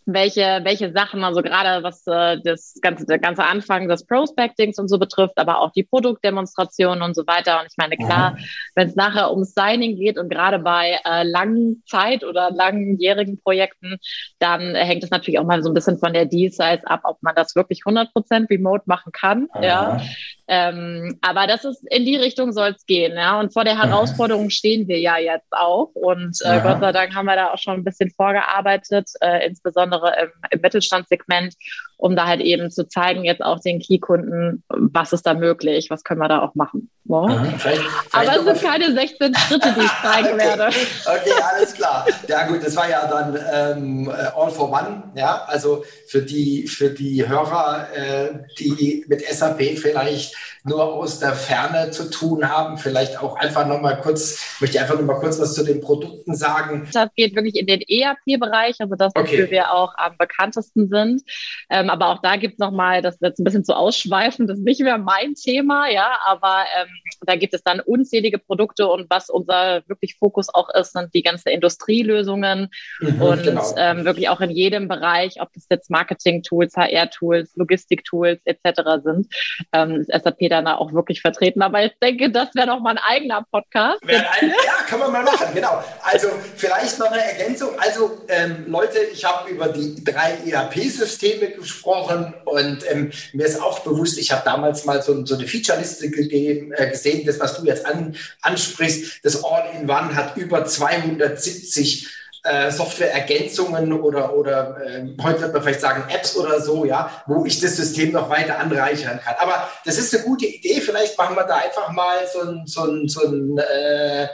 welche, 0.07 0.61
welche 0.63 0.91
Sachen, 0.93 1.23
also 1.23 1.41
gerade 1.41 1.83
was 1.83 2.05
äh, 2.07 2.37
das 2.43 2.79
ganze, 2.81 3.05
der 3.05 3.19
ganze 3.19 3.43
Anfang 3.43 3.87
des 3.87 4.05
Prospectings 4.05 4.79
und 4.79 4.87
so 4.87 4.97
betrifft, 4.97 5.37
aber 5.37 5.61
auch 5.61 5.71
die 5.71 5.83
Produktdemonstrationen 5.83 7.01
und 7.01 7.13
so 7.13 7.27
weiter. 7.27 7.59
Und 7.59 7.67
ich 7.69 7.77
meine, 7.77 7.97
klar, 7.97 8.31
mhm. 8.31 8.45
wenn 8.75 8.87
es 8.87 8.95
nachher 8.95 9.31
ums 9.31 9.53
Signing 9.53 9.97
geht 9.97 10.17
und 10.17 10.29
gerade 10.29 10.59
bei 10.59 10.97
äh, 11.03 11.23
langen 11.23 11.83
Zeit 11.85 12.23
oder 12.23 12.51
langjährigen 12.51 13.39
Projekten, 13.41 13.97
dann 14.39 14.75
hängt 14.75 15.03
es 15.03 15.11
natürlich 15.11 15.39
auch 15.39 15.45
mal 15.45 15.61
so 15.61 15.69
ein 15.69 15.73
bisschen 15.73 15.99
von 15.99 16.13
der 16.13 16.25
Deal-Size 16.25 16.81
ab, 16.85 17.01
ob 17.03 17.21
man 17.21 17.35
das 17.35 17.55
wirklich 17.55 17.81
100% 17.81 18.49
remote 18.49 18.83
machen 18.85 19.11
kann. 19.11 19.47
Mhm. 19.55 19.63
Ja. 19.63 20.01
Ähm, 20.49 21.19
aber 21.21 21.45
das 21.45 21.65
ist 21.65 21.83
in 21.91 22.05
die 22.05 22.15
Richtung 22.15 22.53
soll 22.53 22.69
es 22.69 22.85
gehen, 22.85 23.17
ja. 23.17 23.37
Und 23.39 23.51
vor 23.51 23.65
der 23.65 23.77
Herausforderung 23.77 24.49
stehen 24.49 24.87
wir 24.87 24.97
ja 24.99 25.17
jetzt 25.17 25.51
auch. 25.51 25.91
Und 25.93 26.37
äh, 26.41 26.61
Gott 26.61 26.79
sei 26.79 26.93
Dank 26.93 27.13
haben 27.15 27.25
wir 27.25 27.35
da 27.35 27.51
auch 27.51 27.57
schon 27.57 27.73
ein 27.75 27.83
bisschen 27.83 28.11
vorgearbeitet, 28.11 29.09
äh, 29.19 29.45
insbesondere 29.45 30.13
im, 30.21 30.29
im 30.51 30.61
Mittelstandssegment, 30.61 31.55
um 31.97 32.15
da 32.15 32.27
halt 32.27 32.39
eben 32.39 32.71
zu 32.71 32.87
zeigen, 32.87 33.25
jetzt 33.25 33.43
auch 33.43 33.59
den 33.59 33.79
Key-Kunden, 33.79 34.63
was 34.69 35.11
ist 35.11 35.23
da 35.23 35.33
möglich, 35.33 35.89
was 35.89 36.05
können 36.05 36.21
wir 36.21 36.29
da 36.29 36.41
auch 36.41 36.55
machen. 36.55 36.89
Ja. 37.09 37.21
Mhm, 37.21 37.59
vielleicht, 37.59 37.81
vielleicht 37.81 38.13
Aber 38.13 38.51
es 38.51 38.59
sind 38.59 38.69
keine 38.69 38.93
16 38.93 39.35
Schritte, 39.35 39.75
die 39.77 39.85
ich 39.85 39.91
zeigen 40.01 40.27
okay. 40.27 40.37
werde. 40.37 40.67
Okay, 40.67 41.43
alles 41.51 41.73
klar. 41.73 42.05
Ja 42.27 42.47
gut, 42.47 42.65
das 42.65 42.75
war 42.75 42.89
ja 42.89 43.05
dann 43.07 43.37
ähm, 43.51 44.09
All 44.35 44.49
for 44.49 44.71
One. 44.71 45.03
Ja, 45.15 45.43
also 45.47 45.83
für 46.07 46.21
die, 46.21 46.67
für 46.67 46.89
die 46.89 47.27
Hörer, 47.27 47.87
äh, 47.93 48.29
die 48.59 49.03
mit 49.07 49.21
SAP 49.21 49.77
vielleicht 49.77 50.36
nur 50.63 50.83
aus 50.83 51.19
der 51.19 51.33
Ferne 51.33 51.91
zu 51.91 52.09
tun 52.09 52.49
haben. 52.49 52.77
Vielleicht 52.77 53.21
auch 53.21 53.37
einfach 53.37 53.67
nochmal 53.67 54.01
kurz, 54.01 54.57
möchte 54.59 54.77
ich 54.77 54.81
einfach 54.81 54.95
nochmal 54.95 55.19
kurz 55.19 55.39
was 55.39 55.53
zu 55.53 55.63
den 55.63 55.81
Produkten 55.81 56.35
sagen. 56.35 56.87
Das 56.93 57.09
geht 57.15 57.35
wirklich 57.35 57.55
in 57.55 57.67
den 57.67 57.81
ERP-Bereich, 57.81 58.75
also 58.79 58.95
das, 58.95 59.13
wofür 59.15 59.45
okay. 59.45 59.51
wir 59.51 59.73
auch 59.73 59.93
am 59.97 60.17
bekanntesten 60.17 60.89
sind. 60.89 61.23
Ähm, 61.69 61.89
aber 61.89 62.07
auch 62.07 62.21
da 62.21 62.35
gibt 62.35 62.53
es 62.53 62.59
nochmal, 62.59 63.01
das 63.01 63.21
wird 63.21 63.39
ein 63.39 63.43
bisschen 63.43 63.65
zu 63.65 63.75
ausschweifen, 63.75 64.47
das 64.47 64.57
ist 64.57 64.65
nicht 64.65 64.81
mehr 64.81 64.97
mein 64.97 65.35
Thema, 65.35 65.89
ja, 65.89 66.17
aber 66.25 66.65
ähm, 66.79 66.87
da 67.25 67.35
gibt 67.35 67.53
es 67.53 67.63
dann 67.63 67.79
unzählige 67.79 68.37
Produkte 68.37 68.87
und 68.87 69.09
was 69.09 69.29
unser 69.29 69.83
wirklich 69.87 70.15
Fokus 70.15 70.53
auch 70.53 70.69
ist, 70.69 70.93
sind 70.93 71.13
die 71.13 71.23
ganzen 71.23 71.49
Industrielösungen 71.49 72.69
mhm, 72.99 73.21
und 73.21 73.43
genau. 73.43 73.73
ähm, 73.77 74.05
wirklich 74.05 74.29
auch 74.29 74.41
in 74.41 74.49
jedem 74.49 74.87
Bereich, 74.87 75.41
ob 75.41 75.51
das 75.53 75.65
jetzt 75.69 75.89
Marketing-Tools, 75.89 76.75
HR-Tools, 76.75 77.55
Logistik-Tools 77.55 78.41
etc. 78.45 78.81
sind, 79.03 79.27
ähm, 79.73 80.05
ist 80.07 80.25
SAP 80.27 80.49
dann 80.49 80.67
auch 80.67 80.93
wirklich 80.93 81.21
vertreten. 81.21 81.61
Aber 81.61 81.83
ich 81.83 81.93
denke, 82.01 82.31
das 82.31 82.53
wäre 82.53 82.67
noch 82.67 82.79
mal 82.79 82.91
ein 82.91 82.97
eigener 82.97 83.45
Podcast. 83.51 84.01
Ein, 84.03 84.49
ja, 84.49 84.83
kann 84.87 84.99
man 84.99 85.11
mal 85.11 85.23
machen, 85.23 85.47
genau. 85.53 85.83
Also 86.01 86.27
vielleicht 86.55 86.99
noch 86.99 87.11
eine 87.11 87.23
Ergänzung. 87.23 87.69
Also 87.77 88.19
ähm, 88.27 88.65
Leute, 88.67 88.99
ich 89.11 89.23
habe 89.25 89.49
über 89.49 89.69
die 89.69 90.03
drei 90.03 90.37
ERP-Systeme 90.45 91.51
gesprochen 91.51 92.33
und 92.45 92.79
ähm, 92.89 93.11
mir 93.33 93.45
ist 93.45 93.61
auch 93.61 93.79
bewusst, 93.79 94.17
ich 94.17 94.31
habe 94.31 94.41
damals 94.45 94.85
mal 94.85 95.01
so, 95.01 95.25
so 95.25 95.35
eine 95.35 95.47
Feature-Liste 95.47 96.07
äh, 96.07 96.89
gesehen, 96.89 97.25
das, 97.25 97.39
was 97.39 97.57
du 97.57 97.65
jetzt 97.65 97.85
an, 97.85 98.15
ansprichst, 98.41 99.23
das 99.23 99.43
All-in-One 99.43 100.15
hat 100.15 100.37
über 100.37 100.65
270 100.65 102.07
äh, 102.47 102.71
Software-Ergänzungen 102.71 103.93
oder, 103.93 104.33
oder 104.35 104.77
äh, 104.85 105.05
heute 105.21 105.41
wird 105.41 105.53
man 105.53 105.61
vielleicht 105.61 105.81
sagen 105.81 106.05
Apps 106.09 106.35
oder 106.35 106.61
so, 106.61 106.85
ja, 106.85 107.23
wo 107.25 107.45
ich 107.45 107.59
das 107.59 107.75
System 107.75 108.11
noch 108.11 108.29
weiter 108.29 108.59
anreichern 108.59 109.19
kann. 109.23 109.35
Aber 109.39 109.69
das 109.85 109.97
ist 109.97 110.13
eine 110.15 110.23
gute 110.23 110.45
Idee. 110.45 110.81
Vielleicht 110.81 111.17
machen 111.17 111.35
wir 111.35 111.43
da 111.43 111.57
einfach 111.57 111.91
mal 111.91 112.17
so 112.31 112.41
ein, 112.41 112.65
so 112.65 112.83
ein, 112.85 113.07
so 113.07 113.27
ein, 113.27 113.57
äh, 113.57 114.27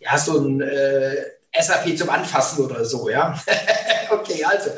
ja, 0.00 0.18
so 0.18 0.38
ein 0.38 0.60
äh, 0.60 1.24
SAP 1.60 1.96
zum 1.98 2.08
Anfassen 2.10 2.64
oder 2.64 2.84
so, 2.84 3.08
ja. 3.08 3.38
okay, 4.10 4.44
also. 4.44 4.70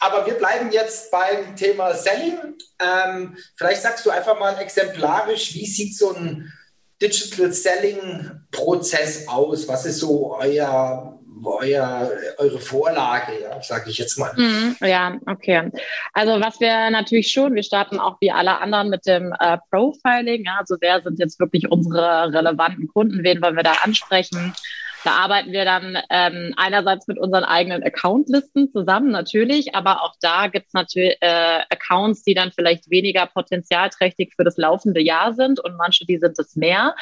Aber 0.00 0.26
wir 0.26 0.34
bleiben 0.34 0.72
jetzt 0.72 1.10
beim 1.10 1.54
Thema 1.54 1.94
Selling. 1.94 2.38
Ähm, 2.80 3.36
vielleicht 3.54 3.82
sagst 3.82 4.04
du 4.04 4.10
einfach 4.10 4.38
mal 4.38 4.58
exemplarisch, 4.58 5.54
wie 5.54 5.66
sieht 5.66 5.96
so 5.96 6.14
ein 6.14 6.52
Digital 7.00 7.52
Selling 7.52 8.30
Prozess 8.50 9.28
aus? 9.28 9.68
Was 9.68 9.86
ist 9.86 10.00
so 10.00 10.36
euer 10.36 11.21
euer, 11.44 12.10
eure 12.38 12.58
Vorlage, 12.58 13.32
ja, 13.42 13.60
sage 13.62 13.90
ich 13.90 13.98
jetzt 13.98 14.18
mal. 14.18 14.32
Mhm, 14.36 14.76
ja, 14.80 15.18
okay. 15.26 15.70
Also 16.12 16.40
was 16.40 16.60
wir 16.60 16.90
natürlich 16.90 17.30
schon, 17.30 17.54
wir 17.54 17.62
starten 17.62 17.98
auch 17.98 18.16
wie 18.20 18.30
alle 18.30 18.58
anderen 18.60 18.90
mit 18.90 19.06
dem 19.06 19.34
äh, 19.38 19.58
Profiling. 19.70 20.44
Ja, 20.44 20.58
also 20.60 20.76
wer 20.80 21.02
sind 21.02 21.18
jetzt 21.18 21.40
wirklich 21.40 21.70
unsere 21.70 22.32
relevanten 22.32 22.88
Kunden, 22.88 23.24
wen 23.24 23.42
wollen 23.42 23.56
wir 23.56 23.62
da 23.62 23.74
ansprechen? 23.82 24.54
Da 25.04 25.12
arbeiten 25.12 25.52
wir 25.52 25.64
dann 25.64 25.98
ähm, 26.10 26.54
einerseits 26.56 27.08
mit 27.08 27.18
unseren 27.18 27.44
eigenen 27.44 27.82
Accountlisten 27.82 28.70
zusammen, 28.70 29.10
natürlich, 29.10 29.74
aber 29.74 30.02
auch 30.02 30.14
da 30.20 30.46
gibt 30.46 30.68
es 30.68 30.72
natürlich 30.74 31.16
äh, 31.20 31.60
Accounts, 31.70 32.22
die 32.22 32.34
dann 32.34 32.52
vielleicht 32.52 32.90
weniger 32.90 33.26
potenzialträchtig 33.26 34.34
für 34.36 34.44
das 34.44 34.56
laufende 34.56 35.00
Jahr 35.00 35.34
sind 35.34 35.60
und 35.60 35.76
manche, 35.76 36.06
die 36.06 36.18
sind 36.18 36.38
es 36.38 36.56
mehr. 36.56 36.94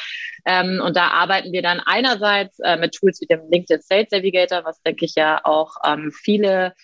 Ähm, 0.46 0.80
und 0.84 0.96
da 0.96 1.08
arbeiten 1.08 1.52
wir 1.52 1.62
dann 1.62 1.80
einerseits 1.80 2.58
äh, 2.60 2.76
mit 2.76 2.94
Tools 2.94 3.20
wie 3.20 3.26
dem 3.26 3.50
LinkedIn 3.50 3.82
Sales 3.82 4.08
Navigator, 4.10 4.64
was 4.64 4.80
denke 4.82 5.04
ich 5.04 5.14
ja 5.14 5.40
auch 5.44 5.76
ähm, 5.84 6.12
viele 6.12 6.74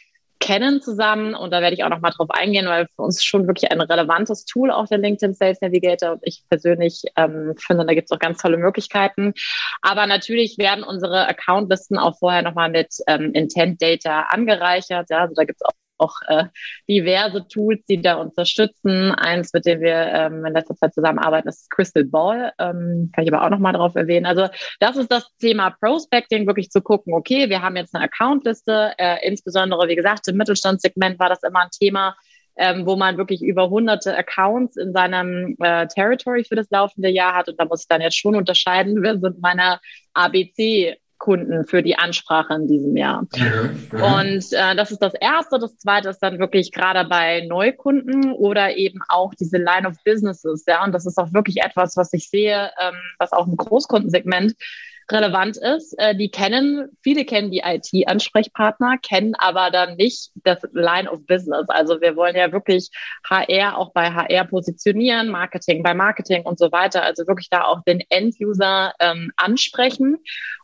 kennen 0.40 0.80
zusammen. 0.80 1.34
Und 1.34 1.52
da 1.52 1.60
werde 1.60 1.74
ich 1.74 1.84
auch 1.84 1.88
noch 1.88 2.00
mal 2.00 2.10
drauf 2.10 2.28
eingehen, 2.30 2.66
weil 2.66 2.86
für 2.94 3.02
uns 3.02 3.22
schon 3.24 3.46
wirklich 3.46 3.70
ein 3.70 3.80
relevantes 3.80 4.44
Tool 4.44 4.70
auch 4.70 4.86
der 4.86 4.98
LinkedIn 4.98 5.34
Sales 5.34 5.60
Navigator. 5.60 6.12
Und 6.12 6.20
ich 6.22 6.42
persönlich 6.48 7.02
ähm, 7.16 7.54
finde, 7.58 7.86
da 7.86 7.94
gibt 7.94 8.10
es 8.10 8.16
auch 8.16 8.20
ganz 8.20 8.40
tolle 8.40 8.56
Möglichkeiten. 8.56 9.34
Aber 9.82 10.06
natürlich 10.06 10.58
werden 10.58 10.84
unsere 10.84 11.28
Accountlisten 11.28 11.98
auch 11.98 12.18
vorher 12.18 12.42
noch 12.42 12.54
mal 12.54 12.70
mit 12.70 12.94
ähm, 13.06 13.32
Intent 13.32 13.80
Data 13.80 14.22
angereichert. 14.22 15.10
Ja, 15.10 15.20
also 15.20 15.34
da 15.34 15.44
gibt 15.44 15.60
es 15.60 15.66
auch 15.66 15.72
auch 15.98 16.14
äh, 16.28 16.44
diverse 16.88 17.46
Tools, 17.48 17.84
die 17.88 18.00
da 18.00 18.14
unterstützen. 18.16 19.12
Eins, 19.12 19.52
mit 19.52 19.66
dem 19.66 19.80
wir 19.80 19.94
ähm, 19.94 20.44
in 20.44 20.52
letzter 20.52 20.76
Zeit 20.76 20.94
zusammenarbeiten, 20.94 21.48
ist 21.48 21.70
Crystal 21.70 22.04
Ball. 22.04 22.52
Ähm, 22.58 23.10
kann 23.14 23.24
ich 23.24 23.32
aber 23.32 23.44
auch 23.44 23.50
nochmal 23.50 23.72
drauf 23.72 23.94
erwähnen. 23.94 24.26
Also 24.26 24.48
das 24.80 24.96
ist 24.96 25.10
das 25.10 25.28
Thema 25.38 25.70
Prospecting, 25.70 26.46
wirklich 26.46 26.70
zu 26.70 26.80
gucken, 26.80 27.14
okay, 27.14 27.48
wir 27.48 27.62
haben 27.62 27.76
jetzt 27.76 27.94
eine 27.94 28.04
Accountliste, 28.04 28.92
äh, 28.98 29.26
insbesondere, 29.26 29.88
wie 29.88 29.96
gesagt, 29.96 30.28
im 30.28 30.36
Mittelstandssegment 30.36 31.18
war 31.18 31.28
das 31.28 31.42
immer 31.42 31.60
ein 31.60 31.70
Thema, 31.70 32.16
ähm, 32.56 32.86
wo 32.86 32.96
man 32.96 33.18
wirklich 33.18 33.42
über 33.42 33.68
hunderte 33.68 34.16
Accounts 34.16 34.76
in 34.76 34.92
seinem 34.92 35.56
äh, 35.60 35.86
Territory 35.88 36.44
für 36.44 36.56
das 36.56 36.70
laufende 36.70 37.08
Jahr 37.08 37.34
hat. 37.34 37.48
Und 37.48 37.60
da 37.60 37.66
muss 37.66 37.82
ich 37.82 37.88
dann 37.88 38.00
jetzt 38.00 38.18
schon 38.18 38.34
unterscheiden, 38.34 39.02
wer 39.02 39.18
sind 39.18 39.40
meine 39.40 39.78
ABC 40.14 40.96
Kunden 41.18 41.64
für 41.64 41.82
die 41.82 41.96
Ansprache 41.96 42.54
in 42.54 42.66
diesem 42.66 42.96
Jahr. 42.96 43.22
Mhm. 43.36 43.88
mhm. 43.92 44.02
Und 44.02 44.52
äh, 44.52 44.76
das 44.76 44.90
ist 44.90 45.02
das 45.02 45.14
Erste. 45.14 45.58
Das 45.58 45.76
Zweite 45.78 46.10
ist 46.10 46.20
dann 46.20 46.38
wirklich 46.38 46.72
gerade 46.72 47.08
bei 47.08 47.46
Neukunden 47.46 48.32
oder 48.32 48.76
eben 48.76 49.00
auch 49.08 49.34
diese 49.34 49.58
Line 49.58 49.88
of 49.88 49.96
Businesses. 50.04 50.64
Ja, 50.66 50.84
und 50.84 50.92
das 50.92 51.06
ist 51.06 51.18
auch 51.18 51.32
wirklich 51.32 51.62
etwas, 51.62 51.96
was 51.96 52.12
ich 52.12 52.28
sehe, 52.28 52.70
ähm, 52.80 52.94
was 53.18 53.32
auch 53.32 53.46
im 53.46 53.56
Großkundensegment 53.56 54.54
relevant 55.10 55.56
ist. 55.56 55.94
Äh, 55.98 56.14
die 56.16 56.30
kennen, 56.30 56.88
viele 57.02 57.24
kennen 57.24 57.50
die 57.50 57.62
IT-Ansprechpartner, 57.64 58.98
kennen 58.98 59.34
aber 59.36 59.70
dann 59.70 59.96
nicht 59.96 60.30
das 60.44 60.58
Line 60.72 61.10
of 61.10 61.26
Business. 61.26 61.68
Also 61.68 62.00
wir 62.00 62.16
wollen 62.16 62.36
ja 62.36 62.52
wirklich 62.52 62.90
HR 63.28 63.78
auch 63.78 63.92
bei 63.92 64.10
HR 64.10 64.44
positionieren, 64.44 65.28
Marketing 65.28 65.82
bei 65.82 65.94
Marketing 65.94 66.42
und 66.42 66.58
so 66.58 66.72
weiter. 66.72 67.02
Also 67.02 67.26
wirklich 67.26 67.50
da 67.50 67.64
auch 67.64 67.82
den 67.84 68.02
End-User 68.08 68.92
ähm, 69.00 69.30
ansprechen. 69.36 70.18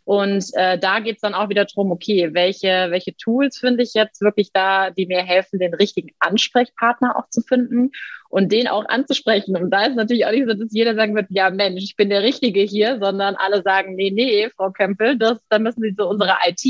Und 0.05 0.45
äh, 0.55 0.79
da 0.79 0.99
geht's 0.99 1.21
dann 1.21 1.35
auch 1.35 1.49
wieder 1.49 1.65
drum, 1.65 1.93
okay, 1.93 2.31
welche, 2.33 2.89
welche 2.91 3.17
Tools 3.17 3.59
finde 3.59 3.85
ich 3.85 3.95
jetzt 3.95 4.21
wirklich 4.21 4.51
da, 4.53 4.91
die 4.91 5.07
mir 5.07 5.23
helfen, 5.23 5.61
den 5.61 5.75
richtigen 5.75 6.11
Ansprechpartner 6.19 7.17
auch 7.17 7.29
zu 7.29 7.41
finden 7.43 7.93
und 8.33 8.51
den 8.51 8.67
auch 8.67 8.87
anzusprechen. 8.89 9.59
Und 9.59 9.71
da 9.71 9.85
ist 9.85 9.95
natürlich 9.95 10.25
auch 10.25 10.31
nicht 10.31 10.49
so, 10.49 10.55
dass 10.55 10.73
jeder 10.73 10.95
sagen 10.95 11.15
wird, 11.15 11.27
ja 11.29 11.51
Mensch, 11.51 11.83
ich 11.83 11.97
bin 11.97 12.09
der 12.09 12.23
Richtige 12.23 12.63
hier, 12.63 12.99
sondern 12.99 13.35
alle 13.35 13.61
sagen, 13.63 13.95
nee, 13.95 14.11
nee, 14.11 14.49
Frau 14.57 14.71
Kempel, 14.71 15.19
das, 15.19 15.39
da 15.51 15.59
müssen 15.59 15.83
Sie 15.83 15.95
zu 15.95 16.09
unserer 16.09 16.39
IT. 16.47 16.65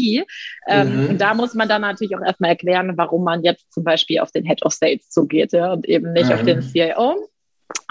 Ähm, 0.67 1.05
mhm. 1.05 1.11
Und 1.11 1.21
da 1.21 1.35
muss 1.35 1.55
man 1.55 1.69
dann 1.69 1.83
natürlich 1.83 2.17
auch 2.17 2.27
erstmal 2.27 2.51
erklären, 2.51 2.95
warum 2.97 3.23
man 3.23 3.45
jetzt 3.45 3.73
zum 3.73 3.85
Beispiel 3.85 4.19
auf 4.19 4.33
den 4.33 4.45
Head 4.45 4.65
of 4.65 4.73
Sales 4.73 5.09
zugeht 5.09 5.53
ja, 5.53 5.73
und 5.73 5.89
eben 5.89 6.13
nicht 6.13 6.31
mhm. 6.31 6.33
auf 6.33 6.43
den 6.43 6.63
CIO. 6.63 7.29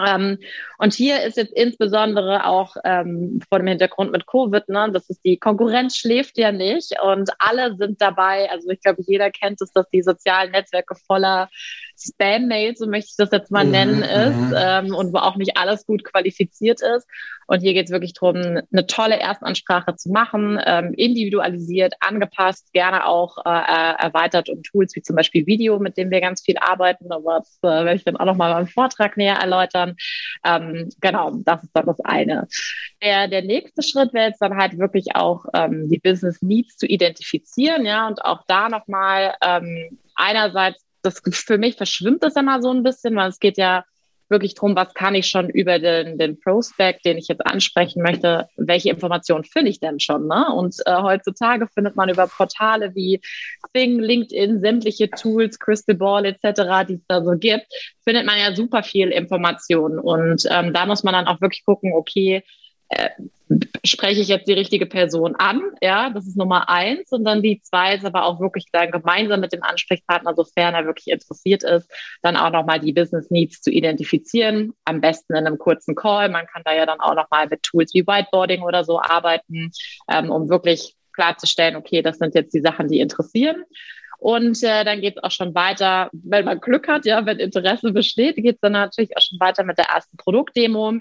Ähm, 0.06 0.38
und 0.78 0.94
hier 0.94 1.24
ist 1.24 1.38
jetzt 1.38 1.54
insbesondere 1.54 2.46
auch 2.46 2.76
ähm, 2.84 3.40
vor 3.48 3.60
dem 3.60 3.68
Hintergrund 3.68 4.12
mit 4.12 4.28
Covid, 4.28 4.68
ne, 4.68 4.90
das 4.92 5.10
ist 5.10 5.22
die 5.24 5.38
Konkurrenz 5.38 5.96
schläft 5.96 6.38
ja 6.38 6.52
nicht 6.52 6.96
und 7.02 7.30
alle 7.40 7.76
sind 7.78 8.02
dabei. 8.02 8.50
Also 8.52 8.70
ich 8.70 8.82
glaube, 8.82 9.02
jeder 9.08 9.32
kennt 9.32 9.62
es, 9.62 9.72
dass 9.72 9.90
die 9.90 10.02
sozialen 10.02 10.52
Netzwerke 10.52 10.96
voller 10.96 11.50
Spam-Mail, 12.02 12.76
so 12.76 12.88
möchte 12.88 13.10
ich 13.12 13.16
das 13.18 13.32
jetzt 13.32 13.52
mal 13.52 13.66
mhm, 13.66 13.72
nennen, 13.72 13.98
mhm. 13.98 14.04
ist 14.04 14.54
ähm, 14.58 14.96
und 14.96 15.14
wo 15.14 15.18
auch 15.18 15.36
nicht 15.36 15.58
alles 15.58 15.86
gut 15.86 16.04
qualifiziert 16.04 16.82
ist. 16.82 17.08
Und 17.52 17.60
hier 17.60 17.74
geht 17.74 17.88
es 17.88 17.92
wirklich 17.92 18.14
darum, 18.14 18.38
eine 18.38 18.88
tolle 18.88 19.20
Erstansprache 19.20 19.98
zu 19.98 20.10
machen, 20.10 20.58
ähm, 20.66 20.94
individualisiert, 20.94 21.96
angepasst, 22.00 22.72
gerne 22.72 23.06
auch 23.06 23.40
äh, 23.40 23.50
erweitert 23.50 24.48
um 24.48 24.64
Tools 24.64 24.96
wie 24.96 25.02
zum 25.02 25.18
Beispiel 25.18 25.46
Video, 25.46 25.78
mit 25.78 25.98
dem 25.98 26.12
wir 26.12 26.22
ganz 26.22 26.42
viel 26.42 26.56
arbeiten. 26.58 27.12
Aber 27.12 27.40
das 27.40 27.60
äh, 27.62 27.84
werde 27.84 27.96
ich 27.96 28.06
dann 28.06 28.16
auch 28.16 28.26
nochmal 28.26 28.54
beim 28.54 28.68
Vortrag 28.68 29.18
näher 29.18 29.36
erläutern. 29.36 29.98
Ähm, 30.46 30.90
genau, 31.02 31.32
das 31.44 31.64
ist 31.64 31.72
dann 31.74 31.88
das 31.88 32.00
eine. 32.02 32.48
Der, 33.04 33.28
der 33.28 33.42
nächste 33.42 33.84
Schritt 33.84 34.14
wäre 34.14 34.30
jetzt 34.30 34.42
dann 34.42 34.56
halt 34.56 34.78
wirklich 34.78 35.16
auch 35.16 35.44
ähm, 35.54 35.90
die 35.90 36.00
Business 36.00 36.42
Needs 36.42 36.78
zu 36.78 36.86
identifizieren, 36.86 37.86
ja, 37.86 38.08
und 38.08 38.24
auch 38.24 38.44
da 38.48 38.70
nochmal 38.70 39.36
ähm, 39.44 40.00
einerseits 40.16 40.86
das 41.02 41.22
für 41.32 41.58
mich 41.58 41.76
verschwimmt 41.76 42.24
das 42.24 42.36
immer 42.36 42.62
so 42.62 42.72
ein 42.72 42.84
bisschen, 42.84 43.16
weil 43.16 43.30
es 43.30 43.40
geht 43.40 43.58
ja 43.58 43.84
wirklich 44.32 44.56
darum, 44.56 44.76
was 44.76 44.94
kann 44.96 45.14
ich 45.14 45.28
schon 45.28 45.50
über 45.50 45.78
den, 45.78 46.18
den 46.18 46.40
Prospect, 46.40 47.06
den 47.06 47.18
ich 47.18 47.28
jetzt 47.28 47.46
ansprechen 47.46 48.02
möchte, 48.02 48.48
welche 48.56 48.90
Informationen 48.90 49.44
finde 49.44 49.70
ich 49.70 49.80
denn 49.80 50.00
schon? 50.00 50.26
Ne? 50.26 50.48
Und 50.56 50.76
äh, 50.86 50.96
heutzutage 50.96 51.68
findet 51.68 51.96
man 51.96 52.10
über 52.10 52.26
Portale 52.26 52.96
wie 52.96 53.22
Thing, 53.74 54.00
LinkedIn, 54.00 54.62
sämtliche 54.62 55.12
Tools, 55.12 55.60
Crystal 55.60 55.96
Ball 55.96 56.26
etc., 56.26 56.88
die 56.88 56.96
es 56.96 57.06
da 57.08 57.24
so 57.24 57.34
gibt, 57.38 57.68
findet 58.04 58.26
man 58.26 58.40
ja 58.40 58.56
super 58.56 58.82
viel 58.82 59.10
Informationen. 59.10 60.00
Und 60.00 60.48
ähm, 60.50 60.74
da 60.74 60.86
muss 60.86 61.04
man 61.04 61.14
dann 61.14 61.28
auch 61.28 61.42
wirklich 61.42 61.66
gucken, 61.66 61.92
okay, 61.94 62.42
spreche 63.84 64.22
ich 64.22 64.28
jetzt 64.28 64.48
die 64.48 64.54
richtige 64.54 64.86
Person 64.86 65.36
an? 65.36 65.62
Ja, 65.82 66.10
das 66.10 66.28
ist 66.28 66.38
Nummer 66.38 66.70
eins. 66.70 67.12
Und 67.12 67.24
dann 67.26 67.42
die 67.42 67.62
zwei 67.62 67.96
ist 67.96 68.06
aber 68.06 68.26
auch 68.26 68.40
wirklich 68.40 68.66
dann 68.72 68.92
gemeinsam 68.92 69.40
mit 69.40 69.54
dem 69.54 69.64
Ansprechpartner, 69.64 70.34
sofern 70.36 70.74
er 70.74 70.86
wirklich 70.86 71.08
interessiert 71.08 71.64
ist, 71.64 71.92
dann 72.22 72.38
auch 72.38 72.52
nochmal 72.52 72.80
die 72.80 72.94
Business 72.94 73.30
Needs 73.30 73.62
zu 73.62 73.72
identifizieren. 73.72 74.74
Am 74.86 75.02
besten 75.02 75.36
in 75.36 75.46
einem 75.46 75.58
kurzen 75.58 75.96
Call. 75.96 76.30
Man 76.30 76.48
kann 76.48 76.62
da 76.66 76.74
ja 76.74 76.86
dann 76.86 77.00
auch 77.00 77.16
nochmal 77.16 77.48
mit 77.48 77.64
Tools 77.64 77.94
wie 77.94 78.06
Whiteboarding 78.06 78.62
oder 78.62 78.84
so 78.84 79.02
arbeiten, 79.02 79.72
ähm, 80.10 80.32
um 80.32 80.50
wirklich 80.50 80.96
klarzustellen, 81.14 81.76
okay, 81.76 82.02
das 82.02 82.20
sind 82.20 82.36
jetzt 82.36 82.54
die 82.54 82.62
Sachen, 82.62 82.88
die 82.88 83.00
interessieren. 83.00 83.66
Und 84.18 84.62
äh, 84.64 84.86
dann 84.86 85.02
geht 85.02 85.18
es 85.18 85.24
auch 85.24 85.32
schon 85.32 85.56
weiter, 85.56 86.10
wenn 86.14 86.46
man 86.46 86.60
Glück 86.60 86.88
hat, 86.88 87.06
ja, 87.06 87.26
wenn 87.26 87.40
Interesse 87.40 87.92
besteht, 87.92 88.36
geht 88.36 88.56
es 88.56 88.62
dann 88.62 88.74
natürlich 88.74 89.18
auch 89.18 89.22
schon 89.22 89.40
weiter 89.40 89.64
mit 89.64 89.80
der 89.80 89.86
ersten 89.86 90.16
Produktdemo. 90.16 91.00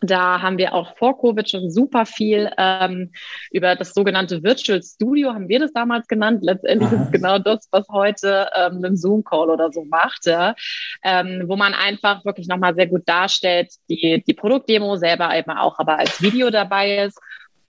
Da 0.00 0.40
haben 0.40 0.58
wir 0.58 0.74
auch 0.74 0.96
vor 0.96 1.20
Covid 1.20 1.48
schon 1.50 1.70
super 1.70 2.06
viel 2.06 2.50
ähm, 2.56 3.10
über 3.50 3.74
das 3.74 3.94
sogenannte 3.94 4.42
Virtual 4.44 4.80
Studio, 4.82 5.34
haben 5.34 5.48
wir 5.48 5.58
das 5.58 5.72
damals 5.72 6.06
genannt. 6.06 6.40
Letztendlich 6.42 6.92
Aha. 6.92 7.02
ist 7.02 7.12
genau 7.12 7.38
das, 7.38 7.68
was 7.72 7.88
heute 7.88 8.48
ähm, 8.54 8.84
ein 8.84 8.96
Zoom-Call 8.96 9.50
oder 9.50 9.72
so 9.72 9.84
macht, 9.84 10.26
ja? 10.26 10.54
ähm, 11.02 11.44
wo 11.46 11.56
man 11.56 11.74
einfach 11.74 12.24
wirklich 12.24 12.46
nochmal 12.46 12.74
sehr 12.76 12.86
gut 12.86 13.02
darstellt, 13.06 13.72
die, 13.90 14.22
die 14.24 14.34
Produktdemo 14.34 14.96
selber 14.96 15.36
eben 15.36 15.50
auch 15.50 15.78
aber 15.78 15.98
als 15.98 16.22
Video 16.22 16.50
dabei 16.50 16.98
ist 17.04 17.18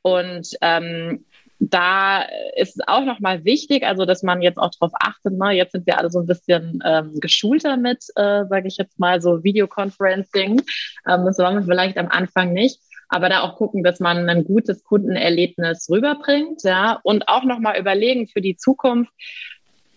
und 0.02 0.50
ähm, 0.62 1.26
da 1.60 2.22
ist 2.56 2.78
es 2.78 2.88
auch 2.88 3.04
nochmal 3.04 3.44
wichtig, 3.44 3.86
also 3.86 4.06
dass 4.06 4.24
man 4.24 4.42
jetzt 4.42 4.58
auch 4.58 4.72
darauf 4.80 4.94
achtet, 5.00 5.38
ne? 5.38 5.52
jetzt 5.52 5.74
sind 5.74 5.86
wir 5.86 6.00
alle 6.00 6.10
so 6.10 6.20
ein 6.20 6.26
bisschen 6.26 6.82
ähm, 6.86 7.20
geschulter 7.20 7.78
mit, 7.78 8.06
äh, 8.16 8.46
sage 8.46 8.68
ich 8.68 8.78
jetzt 8.78 9.00
mal, 9.00 9.22
so 9.22 9.44
Videoconferencing. 9.44 10.62
Ähm, 11.08 11.26
das 11.26 11.38
waren 11.38 11.56
wir 11.56 11.64
vielleicht 11.64 11.98
am 11.98 12.08
Anfang 12.08 12.54
nicht 12.54 12.80
aber 13.10 13.28
da 13.28 13.42
auch 13.42 13.56
gucken, 13.56 13.84
dass 13.84 14.00
man 14.00 14.30
ein 14.30 14.44
gutes 14.44 14.84
Kundenerlebnis 14.84 15.90
rüberbringt, 15.90 16.64
ja, 16.64 17.00
und 17.04 17.28
auch 17.28 17.44
nochmal 17.44 17.80
überlegen 17.80 18.28
für 18.28 18.40
die 18.40 18.56
Zukunft, 18.56 19.12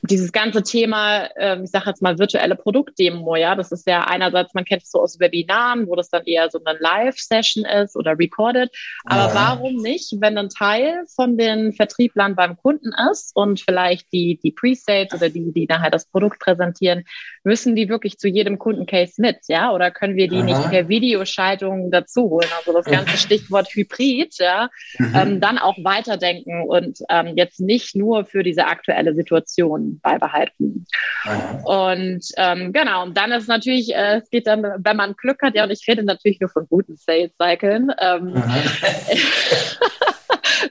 dieses 0.02 0.32
ganze 0.32 0.62
Thema, 0.64 1.26
äh, 1.36 1.62
ich 1.62 1.70
sage 1.70 1.86
jetzt 1.86 2.02
mal 2.02 2.18
virtuelle 2.18 2.56
Produktdemo, 2.56 3.36
ja, 3.36 3.54
das 3.54 3.70
ist 3.70 3.86
ja 3.86 4.00
einerseits, 4.00 4.52
man 4.52 4.64
kennt 4.64 4.82
es 4.82 4.90
so 4.90 5.00
aus 5.00 5.20
Webinaren, 5.20 5.86
wo 5.86 5.94
das 5.94 6.10
dann 6.10 6.24
eher 6.24 6.50
so 6.50 6.60
eine 6.64 6.78
Live-Session 6.78 7.64
ist 7.64 7.96
oder 7.96 8.18
recorded. 8.18 8.70
Aber 9.04 9.28
ja. 9.28 9.34
warum 9.34 9.76
nicht, 9.76 10.12
wenn 10.18 10.36
ein 10.36 10.48
Teil 10.48 11.04
von 11.14 11.38
den 11.38 11.72
Vertrieblern 11.72 12.34
beim 12.34 12.56
Kunden 12.56 12.90
ist 13.12 13.30
und 13.36 13.60
vielleicht 13.60 14.12
die, 14.12 14.40
die 14.42 14.50
Pre-Sales 14.50 15.14
oder 15.14 15.28
die, 15.28 15.52
die 15.52 15.66
nachher 15.66 15.90
das 15.90 16.06
Produkt 16.06 16.40
präsentieren, 16.40 17.04
müssen 17.44 17.76
die 17.76 17.88
wirklich 17.88 18.18
zu 18.18 18.28
jedem 18.28 18.58
Kundencase 18.58 19.20
mit, 19.22 19.38
ja, 19.46 19.72
oder 19.72 19.92
können 19.92 20.16
wir 20.16 20.26
die 20.26 20.38
Aha. 20.38 20.44
nicht 20.44 20.70
per 20.70 20.88
Videoschaltung 20.88 21.92
dazu 21.92 22.22
holen? 22.22 22.48
Also 22.58 22.72
das 22.72 22.86
ganze 22.86 23.16
Stichwort 23.16 23.68
Hybrid, 23.68 24.34
ja, 24.38 24.68
mhm. 24.98 25.14
ähm, 25.14 25.40
dann 25.40 25.58
auch 25.58 25.76
weiterdenken 25.84 26.62
und 26.62 26.98
ähm, 27.08 27.34
jetzt 27.36 27.60
nicht 27.60 27.94
nur 27.94 28.24
für 28.24 28.42
diese 28.42 28.66
aktuelle 28.66 29.14
Situation 29.14 29.91
beibehalten. 30.00 30.86
Mhm. 31.24 31.64
Und 31.64 32.24
ähm, 32.36 32.72
genau, 32.72 33.02
und 33.02 33.16
dann 33.16 33.32
ist 33.32 33.48
natürlich, 33.48 33.94
äh, 33.94 34.18
es 34.18 34.30
geht 34.30 34.46
dann, 34.46 34.62
wenn 34.62 34.96
man 34.96 35.14
Glück 35.14 35.42
hat, 35.42 35.54
ja, 35.54 35.64
und 35.64 35.70
ich 35.70 35.86
rede 35.88 36.02
natürlich 36.02 36.40
nur 36.40 36.50
von 36.50 36.66
guten 36.68 36.96
Sales-Cyclen. 36.96 37.92
Ähm. 38.00 38.34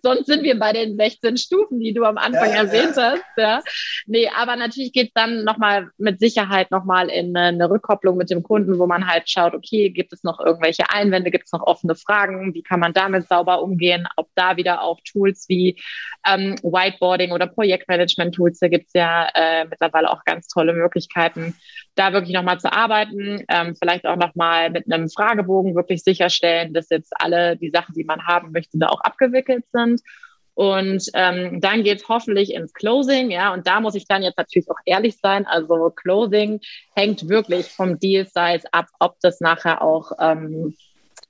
Sonst 0.01 0.25
sind 0.27 0.43
wir 0.43 0.57
bei 0.57 0.73
den 0.73 0.97
16 0.97 1.37
Stufen, 1.37 1.79
die 1.79 1.93
du 1.93 2.03
am 2.03 2.17
Anfang 2.17 2.49
ja, 2.49 2.63
erwähnt 2.63 2.95
ja. 2.95 3.11
hast. 3.11 3.23
Ja. 3.37 3.61
Nee, 4.05 4.29
aber 4.35 4.55
natürlich 4.55 4.93
geht 4.93 5.07
es 5.07 5.13
dann 5.13 5.43
nochmal 5.43 5.89
mit 5.97 6.19
Sicherheit 6.19 6.71
nochmal 6.71 7.09
in 7.09 7.35
eine 7.35 7.69
Rückkopplung 7.69 8.17
mit 8.17 8.29
dem 8.29 8.43
Kunden, 8.43 8.79
wo 8.79 8.87
man 8.87 9.07
halt 9.07 9.29
schaut, 9.29 9.53
okay, 9.53 9.89
gibt 9.89 10.13
es 10.13 10.23
noch 10.23 10.39
irgendwelche 10.39 10.89
Einwände, 10.89 11.31
gibt 11.31 11.45
es 11.45 11.51
noch 11.51 11.65
offene 11.65 11.95
Fragen, 11.95 12.53
wie 12.53 12.63
kann 12.63 12.79
man 12.79 12.93
damit 12.93 13.27
sauber 13.27 13.61
umgehen? 13.61 14.07
Ob 14.15 14.29
da 14.35 14.57
wieder 14.57 14.81
auch 14.81 14.99
Tools 15.03 15.45
wie 15.47 15.79
ähm, 16.27 16.55
Whiteboarding 16.63 17.31
oder 17.31 17.47
Projektmanagement-Tools, 17.47 18.59
da 18.59 18.67
gibt 18.67 18.87
es 18.87 18.93
ja 18.93 19.29
äh, 19.33 19.65
mittlerweile 19.65 20.11
auch 20.11 20.23
ganz 20.25 20.47
tolle 20.47 20.73
Möglichkeiten, 20.73 21.55
da 21.95 22.13
wirklich 22.13 22.33
nochmal 22.33 22.59
zu 22.59 22.71
arbeiten, 22.71 23.43
ähm, 23.49 23.75
vielleicht 23.75 24.05
auch 24.05 24.15
nochmal 24.15 24.69
mit 24.69 24.91
einem 24.91 25.09
Fragebogen 25.09 25.75
wirklich 25.75 26.03
sicherstellen, 26.03 26.73
dass 26.73 26.89
jetzt 26.89 27.13
alle 27.19 27.57
die 27.57 27.69
Sachen, 27.69 27.93
die 27.93 28.03
man 28.03 28.25
haben 28.25 28.51
möchte, 28.51 28.77
da 28.77 28.87
auch 28.87 29.01
abgewickelt 29.01 29.65
sind. 29.71 30.01
Und 30.53 31.09
ähm, 31.13 31.61
dann 31.61 31.83
geht 31.83 32.01
es 32.01 32.09
hoffentlich 32.09 32.53
ins 32.53 32.73
Closing, 32.73 33.31
ja. 33.31 33.53
Und 33.53 33.67
da 33.67 33.79
muss 33.79 33.95
ich 33.95 34.05
dann 34.05 34.21
jetzt 34.21 34.37
natürlich 34.37 34.69
auch 34.69 34.79
ehrlich 34.85 35.17
sein. 35.17 35.45
Also 35.47 35.89
Closing 35.89 36.59
hängt 36.93 37.27
wirklich 37.29 37.67
vom 37.67 37.99
Deal 37.99 38.25
Size 38.25 38.63
ab, 38.71 38.87
ob 38.99 39.15
das 39.21 39.39
nachher 39.39 39.81
auch 39.81 40.11
ähm, 40.19 40.75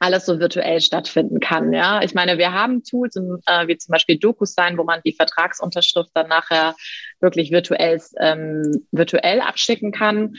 alles 0.01 0.25
so 0.25 0.39
virtuell 0.39 0.81
stattfinden 0.81 1.39
kann. 1.39 1.73
Ja, 1.73 2.01
ich 2.01 2.15
meine, 2.15 2.39
wir 2.39 2.51
haben 2.51 2.83
Tools 2.83 3.15
äh, 3.15 3.67
wie 3.67 3.77
zum 3.77 3.93
Beispiel 3.93 4.17
DocuSign, 4.17 4.77
wo 4.77 4.83
man 4.83 4.99
die 5.05 5.13
Vertragsunterschrift 5.13 6.09
dann 6.15 6.27
nachher 6.27 6.75
wirklich 7.19 7.51
virtuell, 7.51 8.01
ähm, 8.19 8.83
virtuell 8.91 9.41
abschicken 9.41 9.91
kann. 9.91 10.33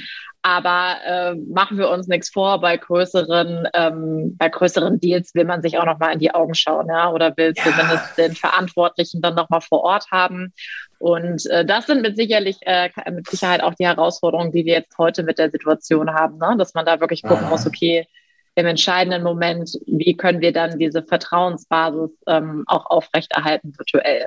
Aber 0.44 0.96
äh, 1.06 1.34
machen 1.36 1.78
wir 1.78 1.88
uns 1.90 2.08
nichts 2.08 2.30
vor, 2.30 2.60
bei 2.60 2.76
größeren, 2.76 3.68
ähm, 3.74 4.36
bei 4.36 4.48
größeren 4.48 4.98
Deals 4.98 5.32
will 5.36 5.44
man 5.44 5.62
sich 5.62 5.78
auch 5.78 5.86
noch 5.86 6.00
mal 6.00 6.12
in 6.12 6.18
die 6.18 6.34
Augen 6.34 6.56
schauen, 6.56 6.88
ja, 6.88 7.12
oder 7.12 7.36
will 7.36 7.52
ja. 7.56 7.62
zumindest 7.62 8.18
den 8.18 8.34
Verantwortlichen 8.34 9.20
dann 9.22 9.36
noch 9.36 9.48
mal 9.48 9.60
vor 9.60 9.84
Ort 9.84 10.10
haben. 10.10 10.52
Und 10.98 11.46
äh, 11.46 11.64
das 11.64 11.86
sind 11.86 12.02
mit 12.02 12.16
sicherlich 12.16 12.56
äh, 12.62 12.90
mit 13.12 13.28
Sicherheit 13.28 13.62
auch 13.62 13.74
die 13.74 13.86
Herausforderungen, 13.86 14.50
die 14.50 14.64
wir 14.64 14.74
jetzt 14.74 14.98
heute 14.98 15.22
mit 15.22 15.38
der 15.38 15.52
Situation 15.52 16.12
haben, 16.12 16.38
ne? 16.38 16.56
dass 16.58 16.74
man 16.74 16.84
da 16.84 16.98
wirklich 16.98 17.22
gucken 17.22 17.48
muss, 17.48 17.64
okay, 17.64 18.08
im 18.54 18.66
entscheidenden 18.66 19.22
Moment, 19.22 19.78
wie 19.86 20.16
können 20.16 20.40
wir 20.40 20.52
dann 20.52 20.78
diese 20.78 21.02
Vertrauensbasis 21.02 22.10
ähm, 22.26 22.64
auch 22.66 22.86
aufrechterhalten 22.86 23.72
virtuell. 23.76 24.26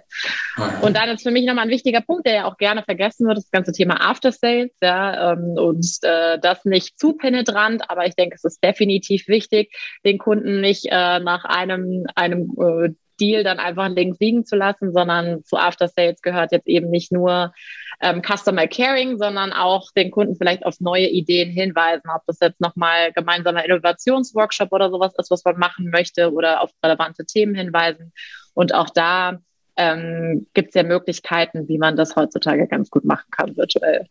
Und 0.82 0.96
dann 0.96 1.10
ist 1.10 1.24
für 1.24 1.32
mich 1.32 1.46
nochmal 1.46 1.65
ein 1.65 1.72
wichtiger 1.72 2.01
Punkt, 2.01 2.25
der 2.25 2.34
ja 2.34 2.46
auch 2.46 2.58
gerne 2.58 2.84
vergessen 2.84 3.27
wird, 3.27 3.38
das 3.38 3.51
ganze 3.51 3.72
Thema 3.72 4.01
After 4.01 4.32
Sales, 4.32 4.72
ja, 4.82 5.34
ähm, 5.34 5.55
und 5.58 5.86
äh, 6.01 6.39
das 6.39 6.65
nicht 6.65 6.99
zu 6.99 7.13
penetrant, 7.13 7.84
aber 7.89 8.08
ich 8.08 8.15
denke, 8.15 8.36
es 8.36 8.43
ist 8.43 8.63
definitiv 8.63 9.28
wichtig, 9.28 9.71
den 10.04 10.17
Kunden 10.17 10.60
nicht 10.60 10.88
äh, 10.89 11.19
nach 11.19 11.45
einem, 11.45 12.06
einem 12.15 12.52
äh, 12.60 12.93
Deal 13.19 13.43
dann 13.43 13.60
einfach 13.60 13.89
links 13.89 14.19
liegen 14.19 14.45
zu 14.45 14.56
lassen, 14.56 14.93
sondern 14.93 15.43
zu 15.43 15.58
After 15.58 15.88
Sales 15.88 16.21
gehört 16.21 16.51
jetzt 16.51 16.67
eben 16.67 16.89
nicht 16.89 17.12
nur 17.12 17.54
ähm, 18.01 18.21
Customer 18.21 18.67
Caring, 18.67 19.17
sondern 19.17 19.54
auch 19.54 19.91
den 19.91 20.12
Kunden 20.12 20.36
vielleicht 20.36 20.65
auf 20.65 20.80
neue 20.80 21.08
Ideen 21.08 21.49
hinweisen, 21.51 22.10
ob 22.13 22.23
das 22.28 22.39
jetzt 22.41 22.62
nochmal 22.62 23.12
gemeinsamer 23.13 23.63
Innovationsworkshop 23.65 24.71
oder 24.71 24.89
sowas 24.89 25.13
ist, 25.17 25.32
was 25.32 25.43
man 25.45 25.58
machen 25.58 25.89
möchte 25.89 26.32
oder 26.32 26.62
auf 26.62 26.71
relevante 26.84 27.25
Themen 27.25 27.56
hinweisen. 27.56 28.12
Und 28.54 28.73
auch 28.73 28.89
da 28.89 29.39
ähm, 29.78 30.47
gibt 30.54 30.69
es 30.69 30.75
ja 30.75 30.84
Möglichkeiten, 30.84 31.67
wie 31.67 31.78
man 31.78 31.95
das 31.95 32.15
heutzutage 32.15 32.67
ganz 32.67 32.89
gut 32.89 33.06
machen 33.06 33.25
kann 33.32 33.56
virtuell. 33.58 34.08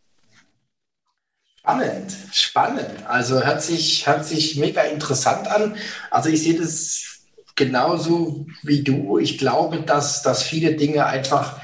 Spannend, 1.61 2.15
spannend. 2.33 3.07
Also 3.07 3.43
hört 3.43 3.63
sich, 3.63 4.07
hört 4.07 4.27
sich 4.27 4.57
mega 4.57 4.83
interessant 4.83 5.49
an. 5.49 5.77
Also 6.11 6.29
ich 6.29 6.43
sehe 6.43 6.59
das 6.61 7.14
genauso 7.55 8.47
wie 8.63 8.83
du. 8.83 9.19
Ich 9.19 9.39
glaube, 9.39 9.81
dass, 9.83 10.23
dass 10.23 10.43
viele 10.43 10.75
Dinge 10.75 11.07
einfach 11.07 11.61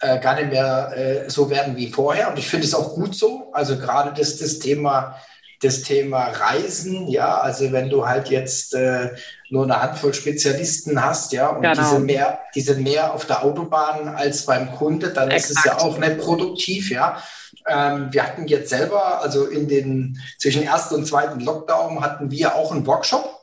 äh, 0.00 0.18
gar 0.20 0.34
nicht 0.34 0.50
mehr 0.50 0.92
äh, 0.96 1.30
so 1.30 1.50
werden 1.50 1.76
wie 1.76 1.90
vorher. 1.90 2.30
Und 2.30 2.38
ich 2.38 2.48
finde 2.48 2.66
es 2.66 2.74
auch 2.74 2.94
gut 2.94 3.14
so. 3.14 3.50
Also 3.52 3.78
gerade 3.78 4.12
das, 4.18 4.38
das 4.38 4.58
Thema 4.58 5.16
das 5.62 5.82
Thema 5.82 6.24
Reisen, 6.24 7.06
ja, 7.08 7.38
also 7.38 7.70
wenn 7.70 7.90
du 7.90 8.06
halt 8.06 8.30
jetzt 8.30 8.74
äh, 8.74 9.10
nur 9.50 9.64
eine 9.64 9.80
Handvoll 9.80 10.14
Spezialisten 10.14 11.04
hast, 11.04 11.32
ja, 11.32 11.48
und 11.48 11.62
genau. 11.62 11.74
diese 11.74 11.98
mehr, 11.98 12.40
diese 12.54 12.76
mehr 12.76 13.12
auf 13.12 13.26
der 13.26 13.44
Autobahn 13.44 14.08
als 14.08 14.46
beim 14.46 14.72
Kunde, 14.72 15.10
dann 15.10 15.30
Exakt. 15.30 15.50
ist 15.50 15.58
es 15.58 15.64
ja 15.64 15.78
auch 15.78 15.98
nicht 15.98 16.18
produktiv, 16.18 16.90
ja. 16.90 17.22
Ähm, 17.66 18.08
wir 18.10 18.22
hatten 18.22 18.46
jetzt 18.46 18.70
selber, 18.70 19.20
also 19.20 19.46
in 19.46 19.68
den 19.68 20.18
zwischen 20.38 20.62
ersten 20.62 20.94
und 20.94 21.06
zweiten 21.06 21.40
Lockdown 21.40 22.00
hatten 22.00 22.30
wir 22.30 22.54
auch 22.54 22.72
einen 22.72 22.86
Workshop 22.86 23.39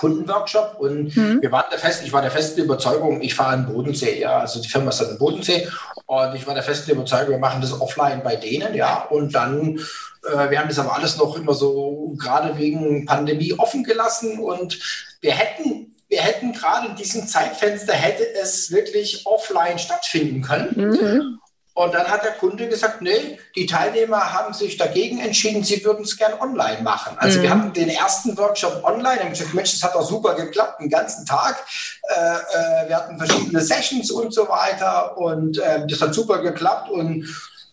Kundenworkshop 0.00 0.76
und 0.78 1.14
mhm. 1.14 1.42
wir 1.42 1.52
waren 1.52 1.66
der 1.70 1.78
fest, 1.78 2.02
ich 2.02 2.12
war 2.12 2.22
der 2.22 2.30
festen 2.30 2.62
Überzeugung, 2.62 3.20
ich 3.20 3.34
fahre 3.34 3.56
in 3.56 3.66
Bodensee, 3.66 4.18
ja, 4.18 4.38
also 4.38 4.62
die 4.62 4.68
Firma 4.68 4.88
ist 4.88 5.02
dann 5.02 5.10
in 5.10 5.18
Bodensee 5.18 5.68
und 6.06 6.34
ich 6.34 6.46
war 6.46 6.54
der 6.54 6.62
festen 6.62 6.92
Überzeugung, 6.92 7.32
wir 7.32 7.38
machen 7.38 7.60
das 7.60 7.78
offline 7.78 8.22
bei 8.24 8.36
denen, 8.36 8.74
ja, 8.74 9.02
und 9.10 9.34
dann, 9.34 9.78
äh, 10.24 10.48
wir 10.48 10.58
haben 10.58 10.68
das 10.68 10.78
aber 10.78 10.96
alles 10.96 11.18
noch 11.18 11.36
immer 11.36 11.52
so 11.52 12.14
gerade 12.16 12.56
wegen 12.56 13.04
Pandemie 13.04 13.52
offen 13.52 13.84
gelassen 13.84 14.38
und 14.38 14.78
wir 15.20 15.32
hätten 15.32 15.94
wir 16.08 16.22
hätten 16.22 16.52
gerade 16.52 16.88
in 16.88 16.96
diesem 16.96 17.28
Zeitfenster 17.28 17.92
hätte 17.92 18.24
es 18.42 18.72
wirklich 18.72 19.26
offline 19.26 19.78
stattfinden 19.78 20.42
können. 20.42 20.72
Mhm. 20.74 21.38
Und 21.80 21.94
dann 21.94 22.08
hat 22.08 22.22
der 22.24 22.32
Kunde 22.32 22.68
gesagt, 22.68 23.00
nee, 23.00 23.38
die 23.56 23.64
Teilnehmer 23.64 24.34
haben 24.34 24.52
sich 24.52 24.76
dagegen 24.76 25.18
entschieden, 25.18 25.64
sie 25.64 25.82
würden 25.82 26.04
es 26.04 26.18
gern 26.18 26.34
online 26.38 26.82
machen. 26.82 27.16
Also 27.18 27.38
mhm. 27.38 27.42
wir 27.42 27.50
hatten 27.50 27.72
den 27.72 27.88
ersten 27.88 28.36
Workshop 28.36 28.84
online, 28.84 29.20
haben 29.20 29.30
gesagt, 29.30 29.54
Mensch, 29.54 29.72
das 29.72 29.82
hat 29.82 29.94
doch 29.94 30.06
super 30.06 30.34
geklappt, 30.34 30.82
den 30.82 30.90
ganzen 30.90 31.24
Tag. 31.24 31.64
Äh, 32.02 32.14
äh, 32.14 32.88
wir 32.88 32.96
hatten 32.96 33.16
verschiedene 33.16 33.62
Sessions 33.62 34.10
und 34.10 34.34
so 34.34 34.46
weiter 34.46 35.16
und 35.16 35.58
äh, 35.58 35.86
das 35.86 36.02
hat 36.02 36.12
super 36.12 36.42
geklappt 36.42 36.90
und 36.90 37.26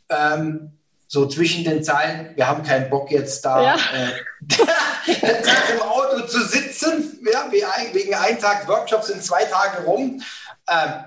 ähm, 0.07 0.71
so 1.09 1.27
zwischen 1.27 1.65
den 1.65 1.83
Zeilen, 1.83 2.31
wir 2.37 2.47
haben 2.47 2.63
keinen 2.63 2.89
Bock 2.89 3.11
jetzt 3.11 3.43
da 3.43 3.61
ja. 3.61 3.75
äh, 3.75 5.11
im 5.73 5.81
Auto 5.81 6.25
zu 6.27 6.45
sitzen, 6.45 7.19
ja, 7.29 7.51
wegen 7.91 8.13
einem 8.13 8.39
Tag 8.39 8.69
Workshop 8.69 9.03
sind 9.03 9.21
zwei 9.21 9.43
Tage 9.43 9.83
rum. 9.83 10.21
Ähm, 10.69 11.03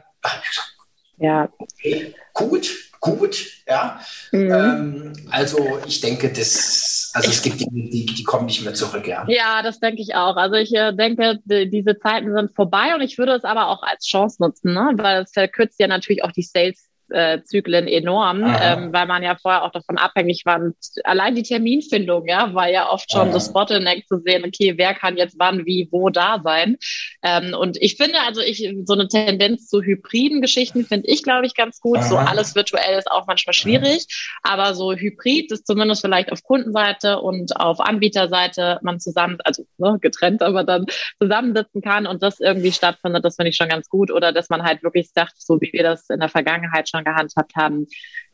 ja. 1.20 1.48
Okay, 1.58 2.14
gut, 2.34 2.70
gut, 3.00 3.46
ja. 3.66 4.00
Mhm. 4.32 4.52
Ähm, 4.52 5.12
also 5.30 5.78
ich 5.86 6.00
denke, 6.00 6.32
das, 6.32 7.10
also 7.14 7.30
es 7.30 7.42
gibt 7.42 7.60
Dinge, 7.60 7.90
die, 7.90 8.06
die 8.06 8.22
kommen 8.24 8.46
nicht 8.46 8.62
mehr 8.62 8.74
zurück, 8.74 9.06
ja. 9.06 9.24
Ja, 9.28 9.62
das 9.62 9.80
denke 9.80 10.02
ich 10.02 10.14
auch. 10.14 10.36
Also 10.36 10.56
ich 10.56 10.74
äh, 10.74 10.92
denke, 10.92 11.38
die, 11.44 11.70
diese 11.70 11.98
Zeiten 11.98 12.34
sind 12.34 12.54
vorbei 12.54 12.94
und 12.94 13.02
ich 13.02 13.18
würde 13.18 13.32
es 13.32 13.44
aber 13.44 13.68
auch 13.68 13.82
als 13.82 14.06
Chance 14.06 14.42
nutzen, 14.42 14.72
ne? 14.72 14.92
weil 14.96 15.22
es 15.22 15.32
verkürzt 15.32 15.78
ja 15.78 15.86
natürlich 15.86 16.24
auch 16.24 16.32
die 16.32 16.42
Sales 16.42 16.89
Vertriebszyklen 17.10 17.88
enorm, 17.88 18.44
ähm, 18.60 18.92
weil 18.92 19.06
man 19.06 19.22
ja 19.22 19.36
vorher 19.36 19.64
auch 19.64 19.72
davon 19.72 19.98
abhängig 19.98 20.42
war. 20.44 20.60
Und 20.60 20.76
allein 21.04 21.34
die 21.34 21.42
Terminfindung, 21.42 22.26
ja, 22.26 22.54
war 22.54 22.68
ja 22.68 22.90
oft 22.90 23.10
schon 23.10 23.28
Aha. 23.28 23.32
das 23.32 23.52
Bottleneck 23.52 24.06
zu 24.06 24.20
sehen, 24.24 24.44
okay, 24.44 24.74
wer 24.76 24.94
kann 24.94 25.16
jetzt 25.16 25.36
wann, 25.38 25.66
wie, 25.66 25.88
wo 25.90 26.08
da 26.10 26.40
sein. 26.42 26.76
Ähm, 27.22 27.54
und 27.54 27.76
ich 27.80 27.96
finde, 27.96 28.18
also 28.26 28.40
ich, 28.40 28.68
so 28.84 28.94
eine 28.94 29.08
Tendenz 29.08 29.68
zu 29.68 29.82
hybriden 29.82 30.40
Geschichten 30.40 30.84
finde 30.84 31.08
ich, 31.08 31.22
glaube 31.22 31.46
ich, 31.46 31.54
ganz 31.54 31.80
gut. 31.80 31.98
Aha. 31.98 32.06
So 32.06 32.16
alles 32.16 32.54
virtuell 32.54 32.98
ist 32.98 33.10
auch 33.10 33.26
manchmal 33.26 33.54
schwierig, 33.54 34.06
aber 34.42 34.74
so 34.74 34.92
hybrid 34.92 35.52
ist 35.52 35.66
zumindest 35.66 36.02
vielleicht 36.02 36.32
auf 36.32 36.42
Kundenseite 36.42 37.20
und 37.20 37.56
auf 37.56 37.80
Anbieterseite 37.80 38.78
man 38.82 39.00
zusammen, 39.00 39.38
also 39.44 39.64
ne, 39.78 39.98
getrennt, 40.00 40.42
aber 40.42 40.64
dann 40.64 40.86
zusammensitzen 41.20 41.82
kann 41.82 42.06
und 42.06 42.22
das 42.22 42.40
irgendwie 42.40 42.72
stattfindet, 42.72 43.24
das 43.24 43.36
finde 43.36 43.50
ich 43.50 43.56
schon 43.56 43.68
ganz 43.68 43.88
gut. 43.88 44.10
Oder 44.10 44.32
dass 44.32 44.48
man 44.48 44.62
halt 44.62 44.82
wirklich 44.82 45.10
sagt, 45.12 45.34
so 45.40 45.60
wie 45.60 45.72
wir 45.72 45.82
das 45.82 46.08
in 46.10 46.20
der 46.20 46.28
Vergangenheit 46.28 46.88
schon 46.88 46.99
gehandhabt 47.04 47.54
haben, 47.56 47.86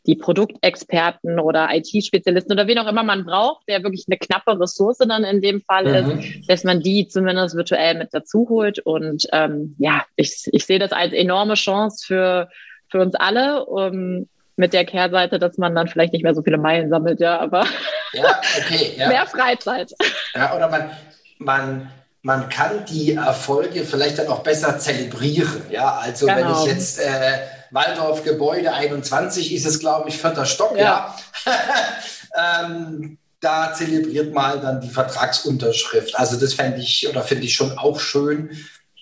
die 0.07 0.15
Produktexperten 0.15 1.39
oder 1.39 1.69
IT-Spezialisten 1.71 2.53
oder 2.53 2.67
wen 2.67 2.79
auch 2.79 2.87
immer 2.87 3.03
man 3.03 3.25
braucht, 3.25 3.67
der 3.67 3.83
wirklich 3.83 4.05
eine 4.07 4.17
knappe 4.17 4.59
Ressource 4.59 4.99
dann 4.99 5.23
in 5.23 5.41
dem 5.41 5.61
Fall 5.61 6.03
mhm. 6.03 6.19
ist, 6.19 6.49
dass 6.49 6.63
man 6.63 6.81
die 6.81 7.07
zumindest 7.07 7.55
virtuell 7.55 7.95
mit 7.95 8.13
dazu 8.13 8.47
holt. 8.49 8.79
Und 8.79 9.27
ähm, 9.33 9.75
ja, 9.79 10.05
ich, 10.15 10.45
ich 10.51 10.65
sehe 10.65 10.79
das 10.79 10.93
als 10.93 11.13
enorme 11.13 11.55
Chance 11.55 12.05
für, 12.07 12.49
für 12.89 13.01
uns 13.01 13.15
alle. 13.15 13.65
Um, 13.65 14.27
mit 14.59 14.73
der 14.73 14.85
Kehrseite, 14.85 15.37
dass 15.37 15.57
man 15.57 15.75
dann 15.75 15.87
vielleicht 15.87 16.13
nicht 16.13 16.23
mehr 16.23 16.33
so 16.33 16.41
viele 16.41 16.57
Meilen 16.57 16.89
sammelt, 16.89 17.19
ja, 17.19 17.39
aber 17.39 17.65
ja, 18.11 18.41
okay, 18.57 18.93
ja. 18.97 19.07
mehr 19.07 19.27
Freizeit. 19.27 19.93
Ja, 20.33 20.55
oder 20.55 20.67
man, 20.67 20.89
man, 21.37 21.91
man 22.23 22.49
kann 22.49 22.83
die 22.85 23.13
Erfolge 23.13 23.83
vielleicht 23.83 24.17
dann 24.17 24.27
auch 24.29 24.41
besser 24.41 24.79
zelebrieren. 24.79 25.61
Ja, 25.69 25.99
also 25.99 26.25
genau. 26.25 26.37
wenn 26.37 26.51
ich 26.53 26.73
jetzt 26.73 26.99
äh, 26.99 27.37
Waldorf 27.71 28.23
Gebäude 28.23 28.73
21 28.73 29.53
ist 29.53 29.65
es, 29.65 29.79
glaube 29.79 30.09
ich, 30.09 30.17
vierter 30.17 30.45
Stock, 30.45 30.77
ja. 30.77 31.15
ja. 31.45 32.65
ähm, 32.65 33.17
da 33.39 33.73
zelebriert 33.73 34.33
mal 34.33 34.59
dann 34.59 34.81
die 34.81 34.89
Vertragsunterschrift. 34.89 36.17
Also 36.17 36.37
das 36.37 36.53
fände 36.53 36.79
ich 36.79 37.07
oder 37.07 37.21
finde 37.21 37.45
ich 37.45 37.53
schon 37.53 37.77
auch 37.77 37.99
schön. 37.99 38.49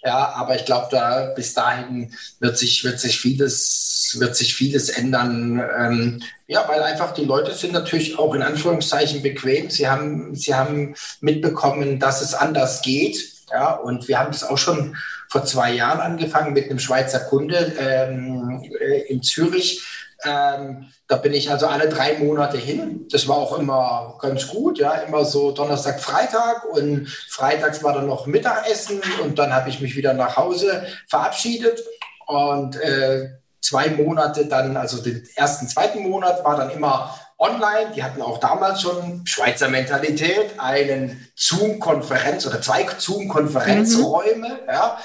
Ja, 0.03 0.33
aber 0.35 0.55
ich 0.55 0.65
glaube, 0.65 0.87
da 0.91 1.33
bis 1.33 1.55
dahin 1.55 2.13
wird 2.39 2.59
sich, 2.59 2.83
wird 2.83 2.99
sich 2.99 3.19
vieles, 3.19 4.15
wird 4.19 4.35
sich 4.35 4.53
vieles 4.53 4.89
ändern. 4.89 5.63
Ähm, 5.79 6.23
ja, 6.45 6.67
weil 6.67 6.83
einfach 6.83 7.13
die 7.15 7.25
Leute 7.25 7.55
sind 7.55 7.73
natürlich 7.73 8.19
auch 8.19 8.35
in 8.35 8.43
Anführungszeichen 8.43 9.23
bequem. 9.23 9.71
Sie 9.71 9.87
haben, 9.87 10.35
sie 10.35 10.53
haben 10.53 10.95
mitbekommen, 11.21 11.99
dass 11.99 12.21
es 12.21 12.35
anders 12.35 12.83
geht. 12.83 13.17
Ja, 13.51 13.71
und 13.73 14.07
wir 14.07 14.19
haben 14.19 14.31
das 14.31 14.43
auch 14.43 14.57
schon 14.57 14.95
vor 15.35 15.43
zwei 15.43 15.73
Jahren 15.73 15.99
angefangen 15.99 16.53
mit 16.53 16.69
einem 16.69 16.79
Schweizer 16.79 17.19
Kunde 17.19 17.73
ähm, 17.77 18.63
äh, 18.79 19.01
in 19.11 19.21
Zürich. 19.21 19.85
Ähm, 20.23 20.85
da 21.09 21.17
bin 21.17 21.33
ich 21.33 21.51
also 21.51 21.67
alle 21.67 21.89
drei 21.89 22.17
Monate 22.19 22.57
hin. 22.57 23.05
Das 23.11 23.27
war 23.27 23.35
auch 23.35 23.59
immer 23.59 24.17
ganz 24.21 24.47
gut, 24.47 24.79
ja, 24.79 24.93
immer 24.93 25.25
so 25.25 25.51
Donnerstag, 25.51 25.99
Freitag 25.99 26.63
und 26.63 27.09
freitags 27.29 27.83
war 27.83 27.91
dann 27.91 28.07
noch 28.07 28.27
Mittagessen 28.27 29.01
und 29.23 29.37
dann 29.37 29.53
habe 29.53 29.67
ich 29.67 29.81
mich 29.81 29.97
wieder 29.97 30.13
nach 30.13 30.37
Hause 30.37 30.85
verabschiedet 31.09 31.83
und 32.27 32.77
äh, 32.77 33.31
zwei 33.59 33.89
Monate 33.89 34.45
dann, 34.45 34.77
also 34.77 35.03
den 35.03 35.27
ersten, 35.35 35.67
zweiten 35.67 35.99
Monat 35.99 36.45
war 36.45 36.55
dann 36.55 36.69
immer 36.69 37.13
online. 37.37 37.91
Die 37.95 38.03
hatten 38.03 38.21
auch 38.21 38.39
damals 38.39 38.81
schon 38.81 39.21
Schweizer 39.25 39.67
Mentalität, 39.67 40.59
einen 40.59 41.27
Zoom-Konferenz 41.35 42.45
oder 42.45 42.61
zwei 42.61 42.85
Zoom-Konferenzräume. 42.97 44.47
Mhm. 44.47 44.67
Ja. 44.69 44.97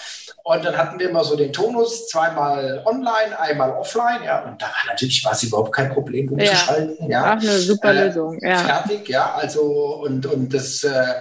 Und 0.42 0.64
dann 0.64 0.76
hatten 0.76 0.98
wir 0.98 1.10
immer 1.10 1.22
so 1.22 1.36
den 1.36 1.52
Tonus, 1.52 2.08
zweimal 2.08 2.82
online, 2.86 3.38
einmal 3.38 3.72
offline, 3.72 4.22
ja. 4.24 4.42
Und 4.42 4.60
da 4.60 4.66
war 4.66 4.86
natürlich 4.88 5.24
war 5.24 5.32
es 5.32 5.42
überhaupt 5.42 5.72
kein 5.72 5.92
Problem 5.92 6.30
umzuschalten, 6.32 7.10
ja. 7.10 7.24
ja. 7.24 7.24
Ach, 7.36 7.42
eine 7.42 7.58
super 7.58 7.90
äh, 7.90 8.06
Lösung, 8.06 8.38
ja. 8.40 8.56
Fertig, 8.56 9.08
ja. 9.08 9.34
Also, 9.34 9.62
und, 10.02 10.26
und 10.26 10.54
das, 10.54 10.82
äh, 10.84 11.14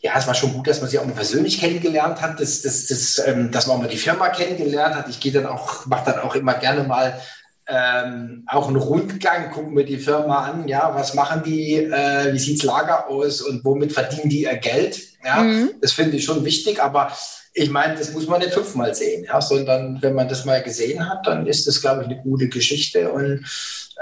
ja, 0.00 0.12
es 0.16 0.26
war 0.26 0.34
schon 0.34 0.52
gut, 0.52 0.66
dass 0.66 0.80
man 0.80 0.90
sie 0.90 0.98
auch 0.98 1.04
mal 1.04 1.14
persönlich 1.14 1.60
kennengelernt 1.60 2.20
hat, 2.20 2.40
dass, 2.40 2.60
dass, 2.62 2.86
dass, 2.86 3.22
ähm, 3.26 3.50
dass 3.50 3.66
man 3.66 3.76
auch 3.76 3.82
mal 3.82 3.88
die 3.88 3.96
Firma 3.96 4.28
kennengelernt 4.28 4.96
hat. 4.96 5.08
Ich 5.08 5.20
gehe 5.20 5.32
dann 5.32 5.46
auch, 5.46 5.86
mache 5.86 6.12
dann 6.12 6.20
auch 6.20 6.34
immer 6.34 6.54
gerne 6.54 6.82
mal 6.82 7.18
ähm, 7.66 8.44
auch 8.46 8.68
einen 8.68 8.76
Rundgang, 8.76 9.50
gucken 9.50 9.76
wir 9.76 9.84
die 9.84 9.98
Firma 9.98 10.44
an, 10.44 10.68
ja, 10.68 10.94
was 10.94 11.14
machen 11.14 11.42
die, 11.44 11.76
äh, 11.76 12.32
wie 12.32 12.38
sieht's 12.38 12.62
Lager 12.62 13.08
aus 13.08 13.40
und 13.40 13.64
womit 13.64 13.92
verdienen 13.92 14.28
die 14.28 14.42
ihr 14.42 14.56
Geld, 14.56 15.00
ja, 15.24 15.42
mhm. 15.42 15.70
das 15.80 15.92
finde 15.92 16.16
ich 16.16 16.24
schon 16.24 16.44
wichtig, 16.44 16.82
aber 16.82 17.12
ich 17.54 17.70
meine, 17.70 17.96
das 17.96 18.12
muss 18.12 18.26
man 18.26 18.40
nicht 18.40 18.52
fünfmal 18.52 18.94
sehen, 18.94 19.24
ja, 19.24 19.40
sondern 19.40 20.02
wenn 20.02 20.14
man 20.14 20.28
das 20.28 20.44
mal 20.44 20.62
gesehen 20.62 21.08
hat, 21.08 21.26
dann 21.26 21.46
ist 21.46 21.66
das, 21.66 21.80
glaube 21.80 22.02
ich, 22.02 22.08
eine 22.08 22.20
gute 22.20 22.48
Geschichte 22.48 23.10
und 23.10 23.44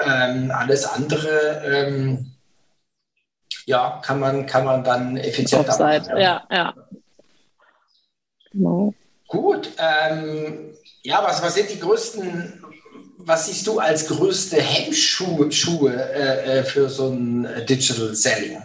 ähm, 0.04 0.50
alles 0.50 0.84
andere, 0.84 1.62
ähm, 1.64 2.32
ja, 3.66 4.00
kann 4.02 4.18
man, 4.18 4.46
kann 4.46 4.64
man 4.64 4.82
dann 4.82 5.16
effizienter 5.16 5.78
machen. 5.78 6.08
Ja, 6.10 6.18
ja. 6.18 6.42
ja. 6.50 6.74
Genau. 8.50 8.94
Gut, 9.28 9.70
ähm, 9.78 10.74
ja, 11.02 11.22
was, 11.22 11.42
was 11.42 11.54
sind 11.54 11.70
die 11.70 11.78
größten 11.78 12.62
was 13.24 13.46
siehst 13.46 13.66
du 13.66 13.78
als 13.78 14.06
größte 14.06 14.60
Hemmschuhe 14.60 15.92
äh, 15.92 16.58
äh, 16.58 16.64
für 16.64 16.88
so 16.88 17.08
ein 17.08 17.46
Digital 17.66 18.14
Selling? 18.14 18.62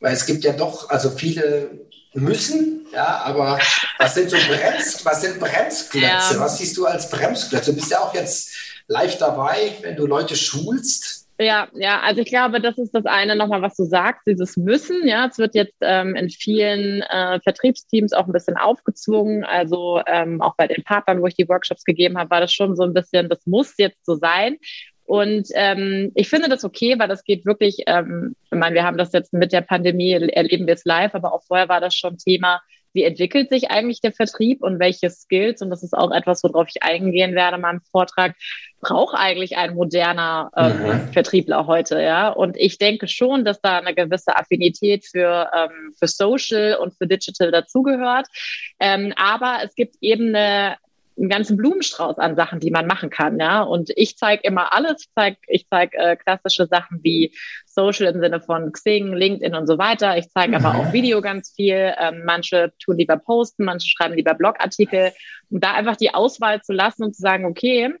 Weil 0.00 0.14
es 0.14 0.26
gibt 0.26 0.44
ja 0.44 0.52
doch, 0.52 0.90
also 0.90 1.10
viele 1.10 1.70
müssen, 2.14 2.86
ja, 2.92 3.22
aber 3.22 3.58
was 3.98 4.14
sind 4.14 4.30
so 4.30 4.36
Brems, 4.36 5.04
was 5.04 5.20
sind 5.22 5.40
Bremsklötze? 5.40 6.34
Ja. 6.34 6.40
Was 6.40 6.58
siehst 6.58 6.76
du 6.76 6.86
als 6.86 7.08
Bremsklötze? 7.08 7.70
Du 7.70 7.76
bist 7.76 7.90
ja 7.90 8.00
auch 8.00 8.14
jetzt 8.14 8.50
live 8.88 9.16
dabei, 9.18 9.78
wenn 9.80 9.96
du 9.96 10.06
Leute 10.06 10.36
schulst. 10.36 11.21
Ja, 11.42 11.68
ja, 11.74 12.00
also 12.00 12.20
ich 12.20 12.28
glaube, 12.28 12.60
das 12.60 12.78
ist 12.78 12.94
das 12.94 13.04
eine 13.04 13.34
nochmal, 13.34 13.62
was 13.62 13.74
du 13.76 13.84
sagst, 13.84 14.26
dieses 14.26 14.56
Müssen. 14.56 15.06
Ja, 15.06 15.26
es 15.26 15.38
wird 15.38 15.54
jetzt 15.54 15.76
ähm, 15.80 16.14
in 16.14 16.30
vielen 16.30 17.02
äh, 17.02 17.40
Vertriebsteams 17.40 18.12
auch 18.12 18.26
ein 18.26 18.32
bisschen 18.32 18.56
aufgezwungen. 18.56 19.44
Also 19.44 20.00
ähm, 20.06 20.40
auch 20.40 20.54
bei 20.56 20.68
den 20.68 20.84
Partnern, 20.84 21.20
wo 21.20 21.26
ich 21.26 21.34
die 21.34 21.48
Workshops 21.48 21.84
gegeben 21.84 22.16
habe, 22.18 22.30
war 22.30 22.40
das 22.40 22.52
schon 22.52 22.76
so 22.76 22.84
ein 22.84 22.94
bisschen, 22.94 23.28
das 23.28 23.44
muss 23.46 23.74
jetzt 23.78 24.04
so 24.06 24.14
sein. 24.14 24.56
Und 25.04 25.48
ähm, 25.54 26.12
ich 26.14 26.28
finde 26.28 26.48
das 26.48 26.64
okay, 26.64 26.98
weil 26.98 27.08
das 27.08 27.24
geht 27.24 27.44
wirklich, 27.44 27.82
ähm, 27.86 28.36
ich 28.44 28.58
meine, 28.58 28.74
wir 28.74 28.84
haben 28.84 28.96
das 28.96 29.12
jetzt 29.12 29.32
mit 29.32 29.52
der 29.52 29.62
Pandemie, 29.62 30.12
erleben 30.12 30.66
wir 30.66 30.74
es 30.74 30.84
live, 30.84 31.14
aber 31.14 31.34
auch 31.34 31.42
vorher 31.44 31.68
war 31.68 31.80
das 31.80 31.94
schon 31.96 32.18
Thema, 32.18 32.60
wie 32.92 33.04
entwickelt 33.04 33.50
sich 33.50 33.70
eigentlich 33.70 34.00
der 34.00 34.12
Vertrieb 34.12 34.62
und 34.62 34.78
welche 34.78 35.10
Skills, 35.10 35.62
und 35.62 35.70
das 35.70 35.82
ist 35.82 35.94
auch 35.94 36.10
etwas, 36.10 36.42
worauf 36.42 36.68
ich 36.68 36.82
eingehen 36.82 37.34
werde 37.34 37.56
in 37.56 37.62
meinem 37.62 37.80
Vortrag, 37.90 38.34
braucht 38.80 39.16
eigentlich 39.16 39.56
ein 39.56 39.74
moderner 39.74 40.50
ähm, 40.56 40.82
mhm. 40.82 41.12
Vertriebler 41.12 41.66
heute, 41.66 42.02
ja. 42.02 42.30
Und 42.30 42.56
ich 42.56 42.78
denke 42.78 43.08
schon, 43.08 43.44
dass 43.44 43.60
da 43.60 43.78
eine 43.78 43.94
gewisse 43.94 44.36
Affinität 44.36 45.06
für, 45.06 45.50
ähm, 45.54 45.94
für 45.98 46.08
Social 46.08 46.76
und 46.76 46.94
für 46.94 47.06
Digital 47.06 47.50
dazugehört. 47.50 48.26
Ähm, 48.80 49.12
aber 49.16 49.60
es 49.64 49.74
gibt 49.74 49.96
eben 50.00 50.34
eine 50.34 50.76
einen 51.16 51.28
ganzen 51.28 51.56
Blumenstrauß 51.56 52.18
an 52.18 52.36
Sachen, 52.36 52.60
die 52.60 52.70
man 52.70 52.86
machen 52.86 53.10
kann, 53.10 53.38
ja. 53.38 53.62
Und 53.62 53.90
ich 53.96 54.16
zeige 54.16 54.42
immer 54.44 54.72
alles. 54.72 55.02
Ich 55.02 55.08
zeige 55.14 55.36
ich 55.46 55.66
zeig, 55.68 55.94
äh, 55.94 56.16
klassische 56.16 56.66
Sachen 56.66 57.00
wie 57.02 57.34
Social 57.66 58.06
im 58.12 58.20
Sinne 58.20 58.40
von 58.40 58.72
Xing, 58.72 59.12
LinkedIn 59.12 59.54
und 59.54 59.66
so 59.66 59.78
weiter. 59.78 60.16
Ich 60.16 60.30
zeige 60.30 60.58
mhm. 60.58 60.64
aber 60.64 60.78
auch 60.78 60.92
Video 60.92 61.20
ganz 61.20 61.52
viel. 61.54 61.94
Ähm, 61.98 62.22
manche 62.24 62.72
tun 62.78 62.98
lieber 62.98 63.16
posten, 63.16 63.64
manche 63.64 63.88
schreiben 63.88 64.14
lieber 64.14 64.34
Blogartikel. 64.34 65.12
Um 65.50 65.60
da 65.60 65.74
einfach 65.74 65.96
die 65.96 66.14
Auswahl 66.14 66.62
zu 66.62 66.72
lassen 66.72 67.04
und 67.04 67.14
zu 67.14 67.20
sagen, 67.20 67.44
okay, 67.44 67.94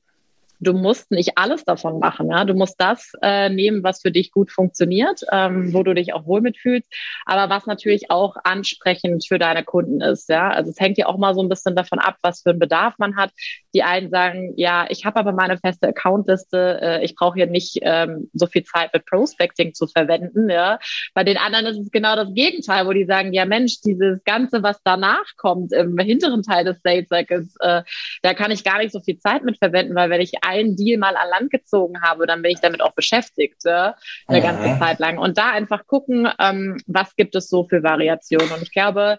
du 0.62 0.72
musst 0.72 1.10
nicht 1.10 1.36
alles 1.36 1.64
davon 1.64 1.98
machen. 1.98 2.30
Ja? 2.30 2.44
Du 2.44 2.54
musst 2.54 2.76
das 2.78 3.12
äh, 3.20 3.48
nehmen, 3.48 3.82
was 3.82 4.00
für 4.00 4.12
dich 4.12 4.30
gut 4.30 4.50
funktioniert, 4.50 5.20
ähm, 5.32 5.74
wo 5.74 5.82
du 5.82 5.92
dich 5.94 6.14
auch 6.14 6.24
wohl 6.26 6.40
mitfühlst, 6.40 6.88
aber 7.26 7.52
was 7.52 7.66
natürlich 7.66 8.10
auch 8.10 8.36
ansprechend 8.44 9.26
für 9.26 9.38
deine 9.38 9.64
Kunden 9.64 10.00
ist. 10.00 10.28
Ja? 10.28 10.50
Also 10.50 10.70
es 10.70 10.78
hängt 10.78 10.98
ja 10.98 11.06
auch 11.06 11.18
mal 11.18 11.34
so 11.34 11.42
ein 11.42 11.48
bisschen 11.48 11.74
davon 11.74 11.98
ab, 11.98 12.16
was 12.22 12.42
für 12.42 12.50
einen 12.50 12.60
Bedarf 12.60 12.94
man 12.98 13.16
hat. 13.16 13.32
Die 13.74 13.82
einen 13.82 14.10
sagen, 14.10 14.54
ja, 14.56 14.86
ich 14.88 15.04
habe 15.04 15.18
aber 15.18 15.32
meine 15.32 15.58
feste 15.58 15.88
Accountliste, 15.88 16.78
äh, 16.80 17.04
ich 17.04 17.16
brauche 17.16 17.34
hier 17.34 17.46
nicht 17.46 17.78
ähm, 17.82 18.30
so 18.32 18.46
viel 18.46 18.62
Zeit 18.62 18.92
mit 18.92 19.04
Prospecting 19.06 19.74
zu 19.74 19.88
verwenden. 19.88 20.48
Ja? 20.48 20.78
Bei 21.14 21.24
den 21.24 21.38
anderen 21.38 21.66
ist 21.66 21.78
es 21.78 21.90
genau 21.90 22.14
das 22.14 22.32
Gegenteil, 22.34 22.86
wo 22.86 22.92
die 22.92 23.04
sagen, 23.04 23.32
ja 23.32 23.44
Mensch, 23.46 23.80
dieses 23.80 24.22
Ganze, 24.24 24.62
was 24.62 24.80
danach 24.84 25.24
kommt 25.36 25.72
im 25.72 25.98
hinteren 25.98 26.42
Teil 26.42 26.64
des 26.64 26.80
Sales 26.82 27.08
Cycles, 27.08 27.56
äh, 27.60 27.82
da 28.22 28.34
kann 28.34 28.52
ich 28.52 28.62
gar 28.62 28.78
nicht 28.78 28.92
so 28.92 29.00
viel 29.00 29.18
Zeit 29.18 29.42
mit 29.42 29.58
verwenden, 29.58 29.96
weil 29.96 30.10
wenn 30.10 30.20
ich 30.20 30.32
einen 30.52 30.76
Deal 30.76 30.98
mal 30.98 31.16
an 31.16 31.28
Land 31.28 31.50
gezogen 31.50 32.02
habe, 32.02 32.26
dann 32.26 32.42
bin 32.42 32.52
ich 32.52 32.60
damit 32.60 32.82
auch 32.82 32.92
beschäftigt, 32.92 33.66
eine 33.66 33.94
mhm. 34.28 34.42
ganze 34.42 34.78
Zeit 34.78 34.98
lang. 34.98 35.18
Und 35.18 35.38
da 35.38 35.50
einfach 35.50 35.86
gucken, 35.86 36.28
ähm, 36.38 36.78
was 36.86 37.16
gibt 37.16 37.34
es 37.34 37.48
so 37.48 37.64
für 37.64 37.82
Variationen. 37.82 38.50
Und 38.50 38.62
ich 38.62 38.72
glaube, 38.72 39.18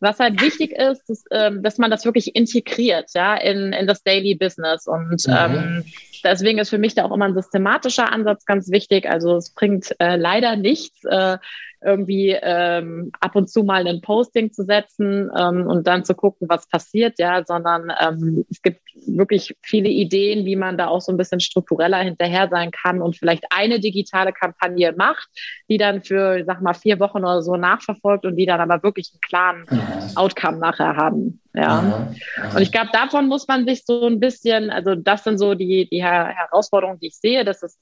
was 0.00 0.18
halt 0.18 0.40
wichtig 0.40 0.72
ist, 0.72 1.08
ist 1.10 1.26
ähm, 1.30 1.62
dass 1.62 1.78
man 1.78 1.90
das 1.90 2.04
wirklich 2.04 2.34
integriert, 2.34 3.10
ja, 3.14 3.36
in, 3.36 3.72
in 3.72 3.86
das 3.86 4.02
Daily 4.02 4.34
Business. 4.34 4.86
Und 4.86 5.26
mhm. 5.26 5.36
ähm, 5.36 5.84
deswegen 6.24 6.58
ist 6.58 6.70
für 6.70 6.78
mich 6.78 6.94
da 6.94 7.04
auch 7.04 7.12
immer 7.12 7.26
ein 7.26 7.34
systematischer 7.34 8.12
Ansatz 8.12 8.44
ganz 8.46 8.70
wichtig. 8.70 9.08
Also 9.08 9.36
es 9.36 9.50
bringt 9.50 9.94
äh, 10.00 10.16
leider 10.16 10.56
nichts, 10.56 11.04
äh, 11.04 11.36
irgendwie 11.82 12.36
ähm, 12.40 13.10
ab 13.20 13.36
und 13.36 13.48
zu 13.48 13.64
mal 13.64 13.86
ein 13.86 14.00
Posting 14.00 14.52
zu 14.52 14.64
setzen 14.64 15.30
ähm, 15.38 15.66
und 15.66 15.86
dann 15.86 16.04
zu 16.04 16.14
gucken, 16.14 16.48
was 16.48 16.68
passiert, 16.68 17.18
ja, 17.18 17.42
sondern 17.44 17.92
ähm, 18.00 18.44
es 18.50 18.60
gibt 18.62 18.80
wirklich 19.06 19.56
viele 19.62 19.88
Ideen, 19.88 20.44
wie 20.44 20.56
man 20.56 20.76
da 20.76 20.88
auch 20.88 21.00
so 21.00 21.12
ein 21.12 21.16
bisschen 21.16 21.40
struktureller 21.40 21.98
hinterher 21.98 22.48
sein 22.50 22.70
kann 22.70 23.00
und 23.00 23.16
vielleicht 23.16 23.44
eine 23.50 23.80
digitale 23.80 24.32
Kampagne 24.32 24.92
macht, 24.96 25.28
die 25.68 25.78
dann 25.78 26.02
für, 26.02 26.44
sag 26.44 26.60
mal, 26.60 26.74
vier 26.74 27.00
Wochen 27.00 27.18
oder 27.18 27.42
so 27.42 27.56
nachverfolgt 27.56 28.26
und 28.26 28.36
die 28.36 28.46
dann 28.46 28.60
aber 28.60 28.82
wirklich 28.82 29.10
einen 29.12 29.20
klaren 29.20 29.66
mhm. 29.70 30.16
Outcome 30.16 30.58
nachher 30.58 30.96
haben. 30.96 31.40
Ja. 31.52 31.82
Mhm. 31.82 32.54
Und 32.54 32.62
ich 32.62 32.72
glaube, 32.72 32.90
davon 32.92 33.26
muss 33.26 33.48
man 33.48 33.66
sich 33.66 33.84
so 33.84 34.06
ein 34.06 34.20
bisschen, 34.20 34.70
also 34.70 34.94
das 34.94 35.24
sind 35.24 35.38
so 35.38 35.54
die, 35.54 35.88
die 35.90 36.02
Herausforderungen, 36.02 37.00
die 37.00 37.08
ich 37.08 37.16
sehe, 37.16 37.44
dass 37.44 37.62
es 37.62 37.78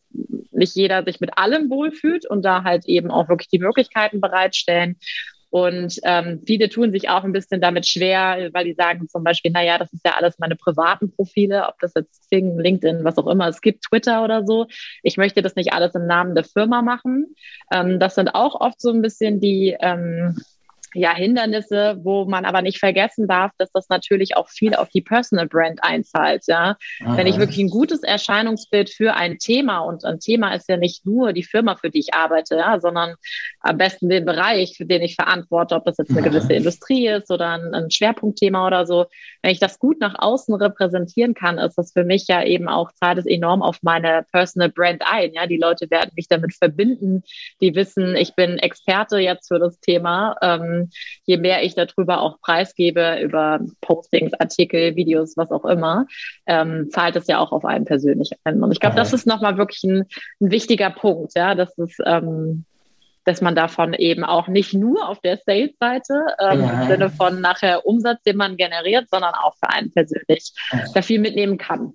nicht 0.51 0.75
jeder 0.75 1.05
sich 1.05 1.21
mit 1.21 1.37
allem 1.37 1.71
wohlfühlt 1.71 2.29
und 2.29 2.43
da 2.43 2.65
halt 2.65 2.87
eben 2.87 3.11
auch 3.11 3.29
wirklich 3.29 3.49
die 3.49 3.59
Möglichkeiten 3.59 4.21
bereitstellen. 4.21 4.97
Und 5.51 5.99
ähm, 6.03 6.43
viele 6.47 6.69
tun 6.69 6.93
sich 6.93 7.09
auch 7.09 7.25
ein 7.25 7.33
bisschen 7.33 7.61
damit 7.61 7.87
schwer, 7.87 8.51
weil 8.53 8.67
die 8.67 8.75
sagen 8.75 9.09
zum 9.09 9.25
Beispiel, 9.25 9.51
na 9.55 9.65
ja, 9.65 9.79
das 9.79 9.93
ist 9.93 10.05
ja 10.05 10.15
alles 10.17 10.39
meine 10.39 10.57
privaten 10.57 11.11
Profile, 11.11 11.67
ob 11.69 11.79
das 11.81 11.95
jetzt 11.95 12.23
Xing, 12.25 12.59
LinkedIn, 12.59 13.03
was 13.03 13.17
auch 13.17 13.27
immer 13.27 13.49
es 13.49 13.63
gibt, 13.63 13.85
Twitter 13.85 14.23
oder 14.25 14.45
so. 14.45 14.67
Ich 15.03 15.17
möchte 15.17 15.41
das 15.41 15.57
nicht 15.57 15.73
alles 15.73 15.95
im 15.95 16.07
Namen 16.07 16.35
der 16.35 16.45
Firma 16.45 16.83
machen. 16.83 17.35
Ähm, 17.73 17.99
das 17.99 18.15
sind 18.15 18.35
auch 18.35 18.61
oft 18.61 18.79
so 18.81 18.91
ein 18.91 19.01
bisschen 19.01 19.41
die, 19.41 19.75
ähm, 19.81 20.37
ja, 20.95 21.15
Hindernisse, 21.15 21.99
wo 22.03 22.25
man 22.25 22.45
aber 22.45 22.63
nicht 22.63 22.79
vergessen 22.79 23.27
darf, 23.27 23.53
dass 23.59 23.71
das 23.73 23.89
natürlich 23.89 24.37
auch 24.37 24.49
viel 24.49 24.75
auf 24.75 24.89
die 24.89 25.03
Personal 25.03 25.47
Brand 25.47 25.81
einzahlt. 25.83 26.45
Ja, 26.47 26.77
Aha. 27.05 27.17
wenn 27.17 27.27
ich 27.27 27.39
wirklich 27.39 27.59
ein 27.59 27.71
gutes 27.71 28.03
Erscheinungsbild 28.03 28.91
für 28.91 29.15
ein 29.15 29.39
Thema 29.39 29.81
und 29.81 30.05
ein 30.05 30.21
Thema 30.21 30.55
ist 30.55 30.69
ja 30.69 30.77
nicht 30.77 31.05
nur 31.07 31.33
die 31.33 31.43
Firma, 31.43 31.77
für 31.77 31.91
die 31.91 32.01
ich 32.01 32.15
arbeite, 32.15 32.57
ja, 32.57 32.81
sondern 32.81 33.15
am 33.61 33.79
besten 33.79 34.09
den 34.09 34.25
Bereich, 34.25 34.77
für 34.77 34.87
den 34.87 35.03
ich 35.03 35.15
verantworte, 35.15 35.75
ob 35.75 35.85
das 35.85 35.99
jetzt 35.99 36.11
eine 36.11 36.23
gewisse 36.23 36.53
Industrie 36.53 37.09
ist 37.09 37.31
oder 37.31 37.51
ein, 37.51 37.75
ein 37.75 37.91
Schwerpunktthema 37.91 38.67
oder 38.67 38.87
so. 38.87 39.07
Wenn 39.43 39.53
ich 39.53 39.61
das 39.61 39.79
gut 39.79 40.01
nach 40.01 40.15
außen 40.19 40.55
repräsentieren 40.55 41.35
kann, 41.35 41.59
ist 41.59 41.77
das 41.77 41.93
für 41.93 42.05
mich 42.05 42.27
ja 42.29 42.43
eben 42.43 42.69
auch 42.69 42.93
zahlt 42.93 43.19
es 43.19 43.27
enorm 43.27 43.63
auf 43.63 43.79
meine 43.83 44.25
Personal 44.33 44.71
Brand 44.71 45.03
ein. 45.05 45.33
Ja, 45.33 45.47
die 45.47 45.57
Leute 45.57 45.91
werden 45.91 46.13
mich 46.17 46.29
damit 46.29 46.55
verbinden. 46.55 47.23
Die 47.61 47.75
wissen, 47.75 48.17
ich 48.17 48.35
bin 48.35 48.59
Experte 48.59 49.19
jetzt 49.19 49.49
für 49.49 49.59
das 49.59 49.81
Thema. 49.81 50.37
Ähm, 50.43 50.78
je 51.25 51.37
mehr 51.37 51.63
ich 51.63 51.75
darüber 51.75 52.21
auch 52.21 52.41
preisgebe, 52.41 53.21
über 53.21 53.61
Postings, 53.81 54.33
Artikel, 54.35 54.97
Videos, 54.97 55.37
was 55.37 55.51
auch 55.51 55.65
immer, 55.65 56.07
ähm, 56.47 56.89
zahlt 56.91 57.17
es 57.17 57.27
ja 57.27 57.39
auch 57.39 57.53
auf 57.53 57.65
einen 57.65 57.85
persönlich 57.85 58.31
ein. 58.45 58.63
Und 58.63 58.73
ich 58.73 58.81
glaube, 58.81 58.97
das 58.97 59.13
ist 59.13 59.27
nochmal 59.27 59.59
wirklich 59.59 59.85
ein, 59.85 60.07
ein, 60.41 60.51
wichtiger 60.51 60.91
Punkt, 60.91 61.33
ja, 61.35 61.55
dass 61.55 61.77
es, 61.79 61.97
ähm, 62.05 62.65
dass 63.25 63.41
man 63.41 63.55
davon 63.55 63.95
eben 63.95 64.25
auch 64.25 64.49
nicht 64.49 64.75
nur 64.75 65.09
auf 65.09 65.21
der 65.21 65.37
Sales-Seite 65.37 66.27
ähm, 66.41 66.61
ja. 66.61 66.83
im 66.83 66.89
Sinne 66.89 67.11
von 67.11 67.41
nachher 67.41 67.87
Umsatz, 67.87 68.23
den 68.23 68.37
man 68.37 68.57
generiert, 68.57 69.09
sondern 69.11 69.35
auch 69.35 69.55
für 69.57 69.71
einen 69.71 69.93
persönlich 69.93 70.53
da 70.95 71.03
viel 71.03 71.21
mitnehmen 71.21 71.59
kann. 71.59 71.95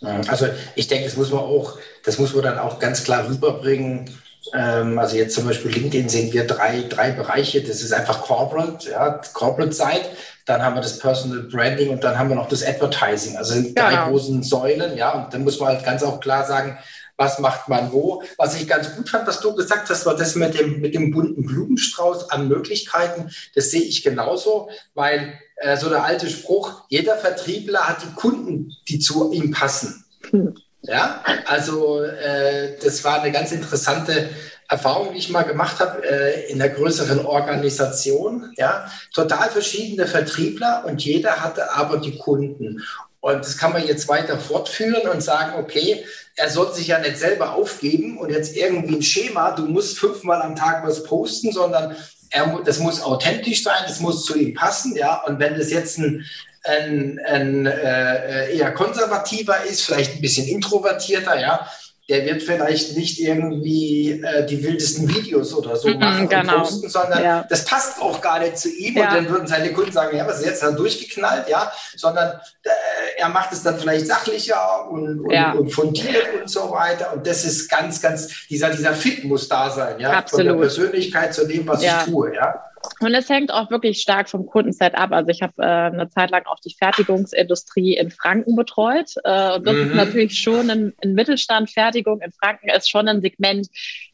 Also 0.00 0.46
ich 0.76 0.86
denke, 0.86 1.06
das 1.06 1.16
muss 1.16 1.32
man 1.32 1.40
auch, 1.40 1.76
das 2.04 2.18
muss 2.18 2.32
man 2.32 2.44
dann 2.44 2.58
auch 2.58 2.78
ganz 2.78 3.02
klar 3.02 3.28
rüberbringen 3.28 4.08
ähm, 4.08 4.14
also 4.52 5.16
jetzt 5.16 5.34
zum 5.34 5.46
Beispiel 5.46 5.70
LinkedIn 5.70 6.08
sehen 6.08 6.32
wir 6.32 6.46
drei, 6.46 6.84
drei 6.88 7.10
Bereiche. 7.12 7.62
Das 7.62 7.82
ist 7.82 7.92
einfach 7.92 8.22
Corporate, 8.22 8.90
ja, 8.90 9.20
Corporate 9.32 9.72
Side. 9.72 10.06
Dann 10.46 10.62
haben 10.62 10.76
wir 10.76 10.82
das 10.82 10.98
Personal 10.98 11.40
Branding 11.42 11.90
und 11.90 12.02
dann 12.04 12.18
haben 12.18 12.28
wir 12.28 12.36
noch 12.36 12.48
das 12.48 12.64
Advertising. 12.64 13.36
Also 13.36 13.54
sind 13.54 13.78
drei 13.78 13.90
genau. 13.90 14.08
großen 14.08 14.42
Säulen, 14.42 14.96
ja. 14.96 15.24
Und 15.24 15.34
dann 15.34 15.44
muss 15.44 15.60
man 15.60 15.68
halt 15.68 15.84
ganz 15.84 16.02
auch 16.02 16.20
klar 16.20 16.44
sagen, 16.46 16.78
was 17.18 17.38
macht 17.40 17.68
man 17.68 17.92
wo. 17.92 18.22
Was 18.38 18.58
ich 18.58 18.66
ganz 18.66 18.94
gut 18.94 19.10
fand, 19.10 19.26
was 19.26 19.40
du 19.40 19.54
gesagt 19.54 19.90
hast, 19.90 20.06
war 20.06 20.16
das 20.16 20.36
mit 20.36 20.58
dem, 20.58 20.80
mit 20.80 20.94
dem 20.94 21.10
bunten 21.10 21.44
Blumenstrauß 21.44 22.30
an 22.30 22.48
Möglichkeiten. 22.48 23.30
Das 23.54 23.70
sehe 23.70 23.82
ich 23.82 24.02
genauso, 24.02 24.70
weil 24.94 25.38
äh, 25.56 25.76
so 25.76 25.88
der 25.90 26.04
alte 26.04 26.30
Spruch, 26.30 26.84
jeder 26.88 27.16
Vertriebler 27.16 27.88
hat 27.88 28.02
die 28.02 28.14
Kunden, 28.14 28.72
die 28.88 29.00
zu 29.00 29.32
ihm 29.32 29.50
passen. 29.50 30.04
Hm. 30.30 30.56
Ja, 30.88 31.22
also 31.44 32.02
äh, 32.02 32.78
das 32.82 33.04
war 33.04 33.20
eine 33.20 33.30
ganz 33.30 33.52
interessante 33.52 34.30
Erfahrung, 34.70 35.12
die 35.12 35.18
ich 35.18 35.28
mal 35.28 35.42
gemacht 35.42 35.80
habe 35.80 36.02
äh, 36.02 36.50
in 36.50 36.62
einer 36.62 36.72
größeren 36.72 37.26
Organisation. 37.26 38.54
Ja, 38.56 38.90
total 39.14 39.50
verschiedene 39.50 40.06
Vertriebler 40.06 40.84
und 40.86 41.04
jeder 41.04 41.42
hatte 41.42 41.74
aber 41.74 41.98
die 41.98 42.16
Kunden. 42.16 42.82
Und 43.20 43.44
das 43.44 43.58
kann 43.58 43.72
man 43.72 43.86
jetzt 43.86 44.08
weiter 44.08 44.38
fortführen 44.38 45.08
und 45.08 45.22
sagen, 45.22 45.58
okay, 45.58 46.06
er 46.36 46.48
soll 46.48 46.72
sich 46.72 46.86
ja 46.86 46.98
nicht 46.98 47.18
selber 47.18 47.52
aufgeben 47.52 48.16
und 48.16 48.30
jetzt 48.30 48.56
irgendwie 48.56 48.96
ein 48.96 49.02
Schema, 49.02 49.50
du 49.50 49.66
musst 49.66 49.98
fünfmal 49.98 50.40
am 50.40 50.56
Tag 50.56 50.86
was 50.86 51.02
posten, 51.02 51.52
sondern 51.52 51.96
er, 52.30 52.62
das 52.64 52.78
muss 52.78 53.02
authentisch 53.02 53.62
sein, 53.62 53.84
es 53.86 54.00
muss 54.00 54.24
zu 54.24 54.38
ihm 54.38 54.54
passen, 54.54 54.96
ja. 54.96 55.22
Und 55.26 55.38
wenn 55.38 55.58
das 55.58 55.70
jetzt 55.70 55.98
ein, 55.98 56.24
ein, 56.68 57.20
ein 57.24 57.66
äh, 57.66 58.54
eher 58.56 58.72
konservativer 58.72 59.64
ist, 59.64 59.82
vielleicht 59.82 60.16
ein 60.16 60.20
bisschen 60.20 60.46
introvertierter, 60.46 61.38
ja, 61.38 61.68
der 62.08 62.24
wird 62.24 62.42
vielleicht 62.42 62.96
nicht 62.96 63.20
irgendwie 63.20 64.22
äh, 64.22 64.46
die 64.46 64.62
wildesten 64.62 65.06
Videos 65.08 65.52
oder 65.52 65.76
so 65.76 65.88
mhm, 65.88 65.98
machen 65.98 66.28
genau. 66.28 66.54
und 66.54 66.60
posten, 66.60 66.88
sondern 66.88 67.22
ja. 67.22 67.46
das 67.50 67.66
passt 67.66 68.00
auch 68.00 68.22
gar 68.22 68.38
nicht 68.38 68.56
zu 68.56 68.70
ihm. 68.70 68.96
Ja. 68.96 69.08
Und 69.08 69.14
dann 69.14 69.28
würden 69.28 69.46
seine 69.46 69.72
Kunden 69.74 69.92
sagen, 69.92 70.16
ja, 70.16 70.26
was 70.26 70.38
ist 70.40 70.46
jetzt 70.46 70.62
da 70.62 70.70
durchgeknallt, 70.70 71.48
ja, 71.50 71.70
sondern 71.96 72.40
äh, 72.62 72.70
er 73.18 73.28
macht 73.28 73.52
es 73.52 73.62
dann 73.62 73.78
vielleicht 73.78 74.06
sachlicher 74.06 74.88
und, 74.88 75.20
und, 75.20 75.30
ja. 75.30 75.52
und, 75.52 75.68
fundiert 75.68 76.28
und 76.40 76.48
so 76.48 76.70
weiter. 76.70 77.12
Und 77.12 77.26
das 77.26 77.44
ist 77.44 77.68
ganz, 77.68 78.00
ganz, 78.00 78.46
dieser, 78.48 78.70
dieser 78.70 78.94
Fit 78.94 79.24
muss 79.24 79.46
da 79.46 79.68
sein, 79.68 80.00
ja, 80.00 80.12
Absolut. 80.12 80.46
von 80.46 80.54
der 80.54 80.60
Persönlichkeit 80.62 81.34
zu 81.34 81.46
dem, 81.46 81.68
was 81.68 81.82
ich 81.82 81.92
tue, 82.06 82.34
ja. 82.34 82.64
Und 83.00 83.14
es 83.14 83.28
hängt 83.28 83.52
auch 83.52 83.70
wirklich 83.70 84.00
stark 84.00 84.28
vom 84.28 84.46
Kundenset 84.46 84.94
ab. 84.94 85.12
Also 85.12 85.30
ich 85.30 85.42
habe 85.42 85.54
äh, 85.58 85.66
eine 85.66 86.08
Zeit 86.10 86.30
lang 86.30 86.46
auch 86.46 86.58
die 86.60 86.74
Fertigungsindustrie 86.74 87.96
in 87.96 88.10
Franken 88.10 88.56
betreut. 88.56 89.14
Äh, 89.24 89.56
und 89.56 89.66
das 89.66 89.74
mhm. 89.74 89.82
ist 89.82 89.94
natürlich 89.94 90.38
schon 90.38 90.70
ein, 90.70 90.92
ein, 91.02 91.14
Mittelstand. 91.14 91.70
Fertigung 91.70 92.20
in 92.20 92.32
Franken 92.32 92.68
ist 92.70 92.90
schon 92.90 93.08
ein 93.08 93.20
Segment, 93.20 93.68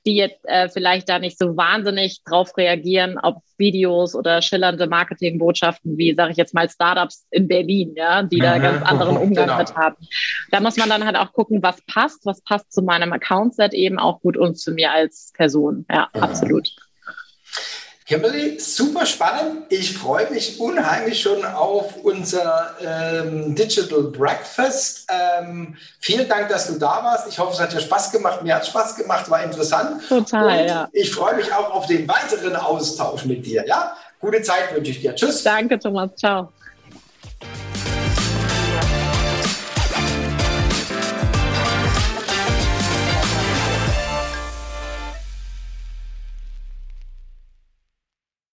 die 0.07 0.16
jetzt 0.16 0.44
äh, 0.44 0.68
vielleicht 0.68 1.09
da 1.09 1.18
nicht 1.18 1.38
so 1.38 1.57
wahnsinnig 1.57 2.22
drauf 2.24 2.57
reagieren 2.57 3.18
auf 3.18 3.37
Videos 3.57 4.14
oder 4.14 4.42
schillernde 4.42 4.87
Marketingbotschaften 4.87 5.96
wie, 5.96 6.14
sage 6.14 6.33
ich 6.33 6.37
jetzt 6.37 6.55
mal, 6.55 6.68
Startups 6.68 7.27
in 7.31 7.48
Berlin, 7.48 7.94
ja, 7.96 8.22
die 8.22 8.38
da 8.38 8.59
ganz 8.59 8.83
anderen 8.83 9.16
Umgang 9.24 9.46
genau. 9.46 9.59
mit 9.59 9.74
haben. 9.77 9.96
Da 10.50 10.61
muss 10.61 10.77
man 10.77 10.88
dann 10.88 11.05
halt 11.05 11.16
auch 11.16 11.33
gucken, 11.33 11.62
was 11.62 11.81
passt, 11.87 12.27
was 12.27 12.42
passt 12.42 12.72
zu 12.72 12.83
meinem 12.83 13.12
Account-Set 13.12 13.72
eben 13.74 13.98
auch 13.98 14.20
gut 14.20 14.37
und 14.37 14.59
zu 14.59 14.72
mir 14.72 14.92
als 14.92 15.33
Person. 15.35 15.87
Ja, 15.90 16.09
mhm. 16.14 16.22
absolut. 16.22 16.70
Kimberly, 18.07 18.59
super 18.61 19.07
spannend. 19.07 19.62
Ich 19.71 19.97
freue 19.97 20.31
mich 20.31 20.61
unheimlich 20.61 21.23
schon 21.23 21.43
auf 21.43 21.97
unser 22.03 22.75
ähm, 22.79 23.55
Digital 23.55 24.03
Breakfast. 24.03 25.09
Ähm, 25.11 25.75
vielen 26.01 26.29
Dank, 26.29 26.51
dass 26.51 26.67
du 26.67 26.79
da 26.79 27.03
warst. 27.03 27.27
Ich 27.29 27.38
hoffe, 27.38 27.55
es 27.55 27.61
hat 27.61 27.73
dir 27.73 27.81
Spaß 27.81 28.12
gemacht. 28.12 28.43
Mir 28.43 28.57
hat 28.57 28.67
Spaß 28.67 28.97
gemacht, 28.97 29.31
war 29.31 29.43
interessant. 29.43 30.07
Total, 30.07 30.61
Und 30.61 30.69
ja. 30.69 30.88
Ich 30.93 31.11
freue 31.12 31.37
mich 31.37 31.51
auch 31.51 31.71
auf 31.71 31.87
den 31.87 32.07
weiteren 32.07 32.55
Austausch 32.57 33.25
mit 33.25 33.47
dir. 33.47 33.64
Ja, 33.67 33.97
gute 34.21 34.43
Zeit 34.43 34.75
wünsche 34.75 34.90
ich 34.90 35.01
dir. 35.01 35.14
Tschüss. 35.14 35.43
Danke, 35.43 35.79
Thomas. 35.79 36.11
Ciao. 36.17 36.53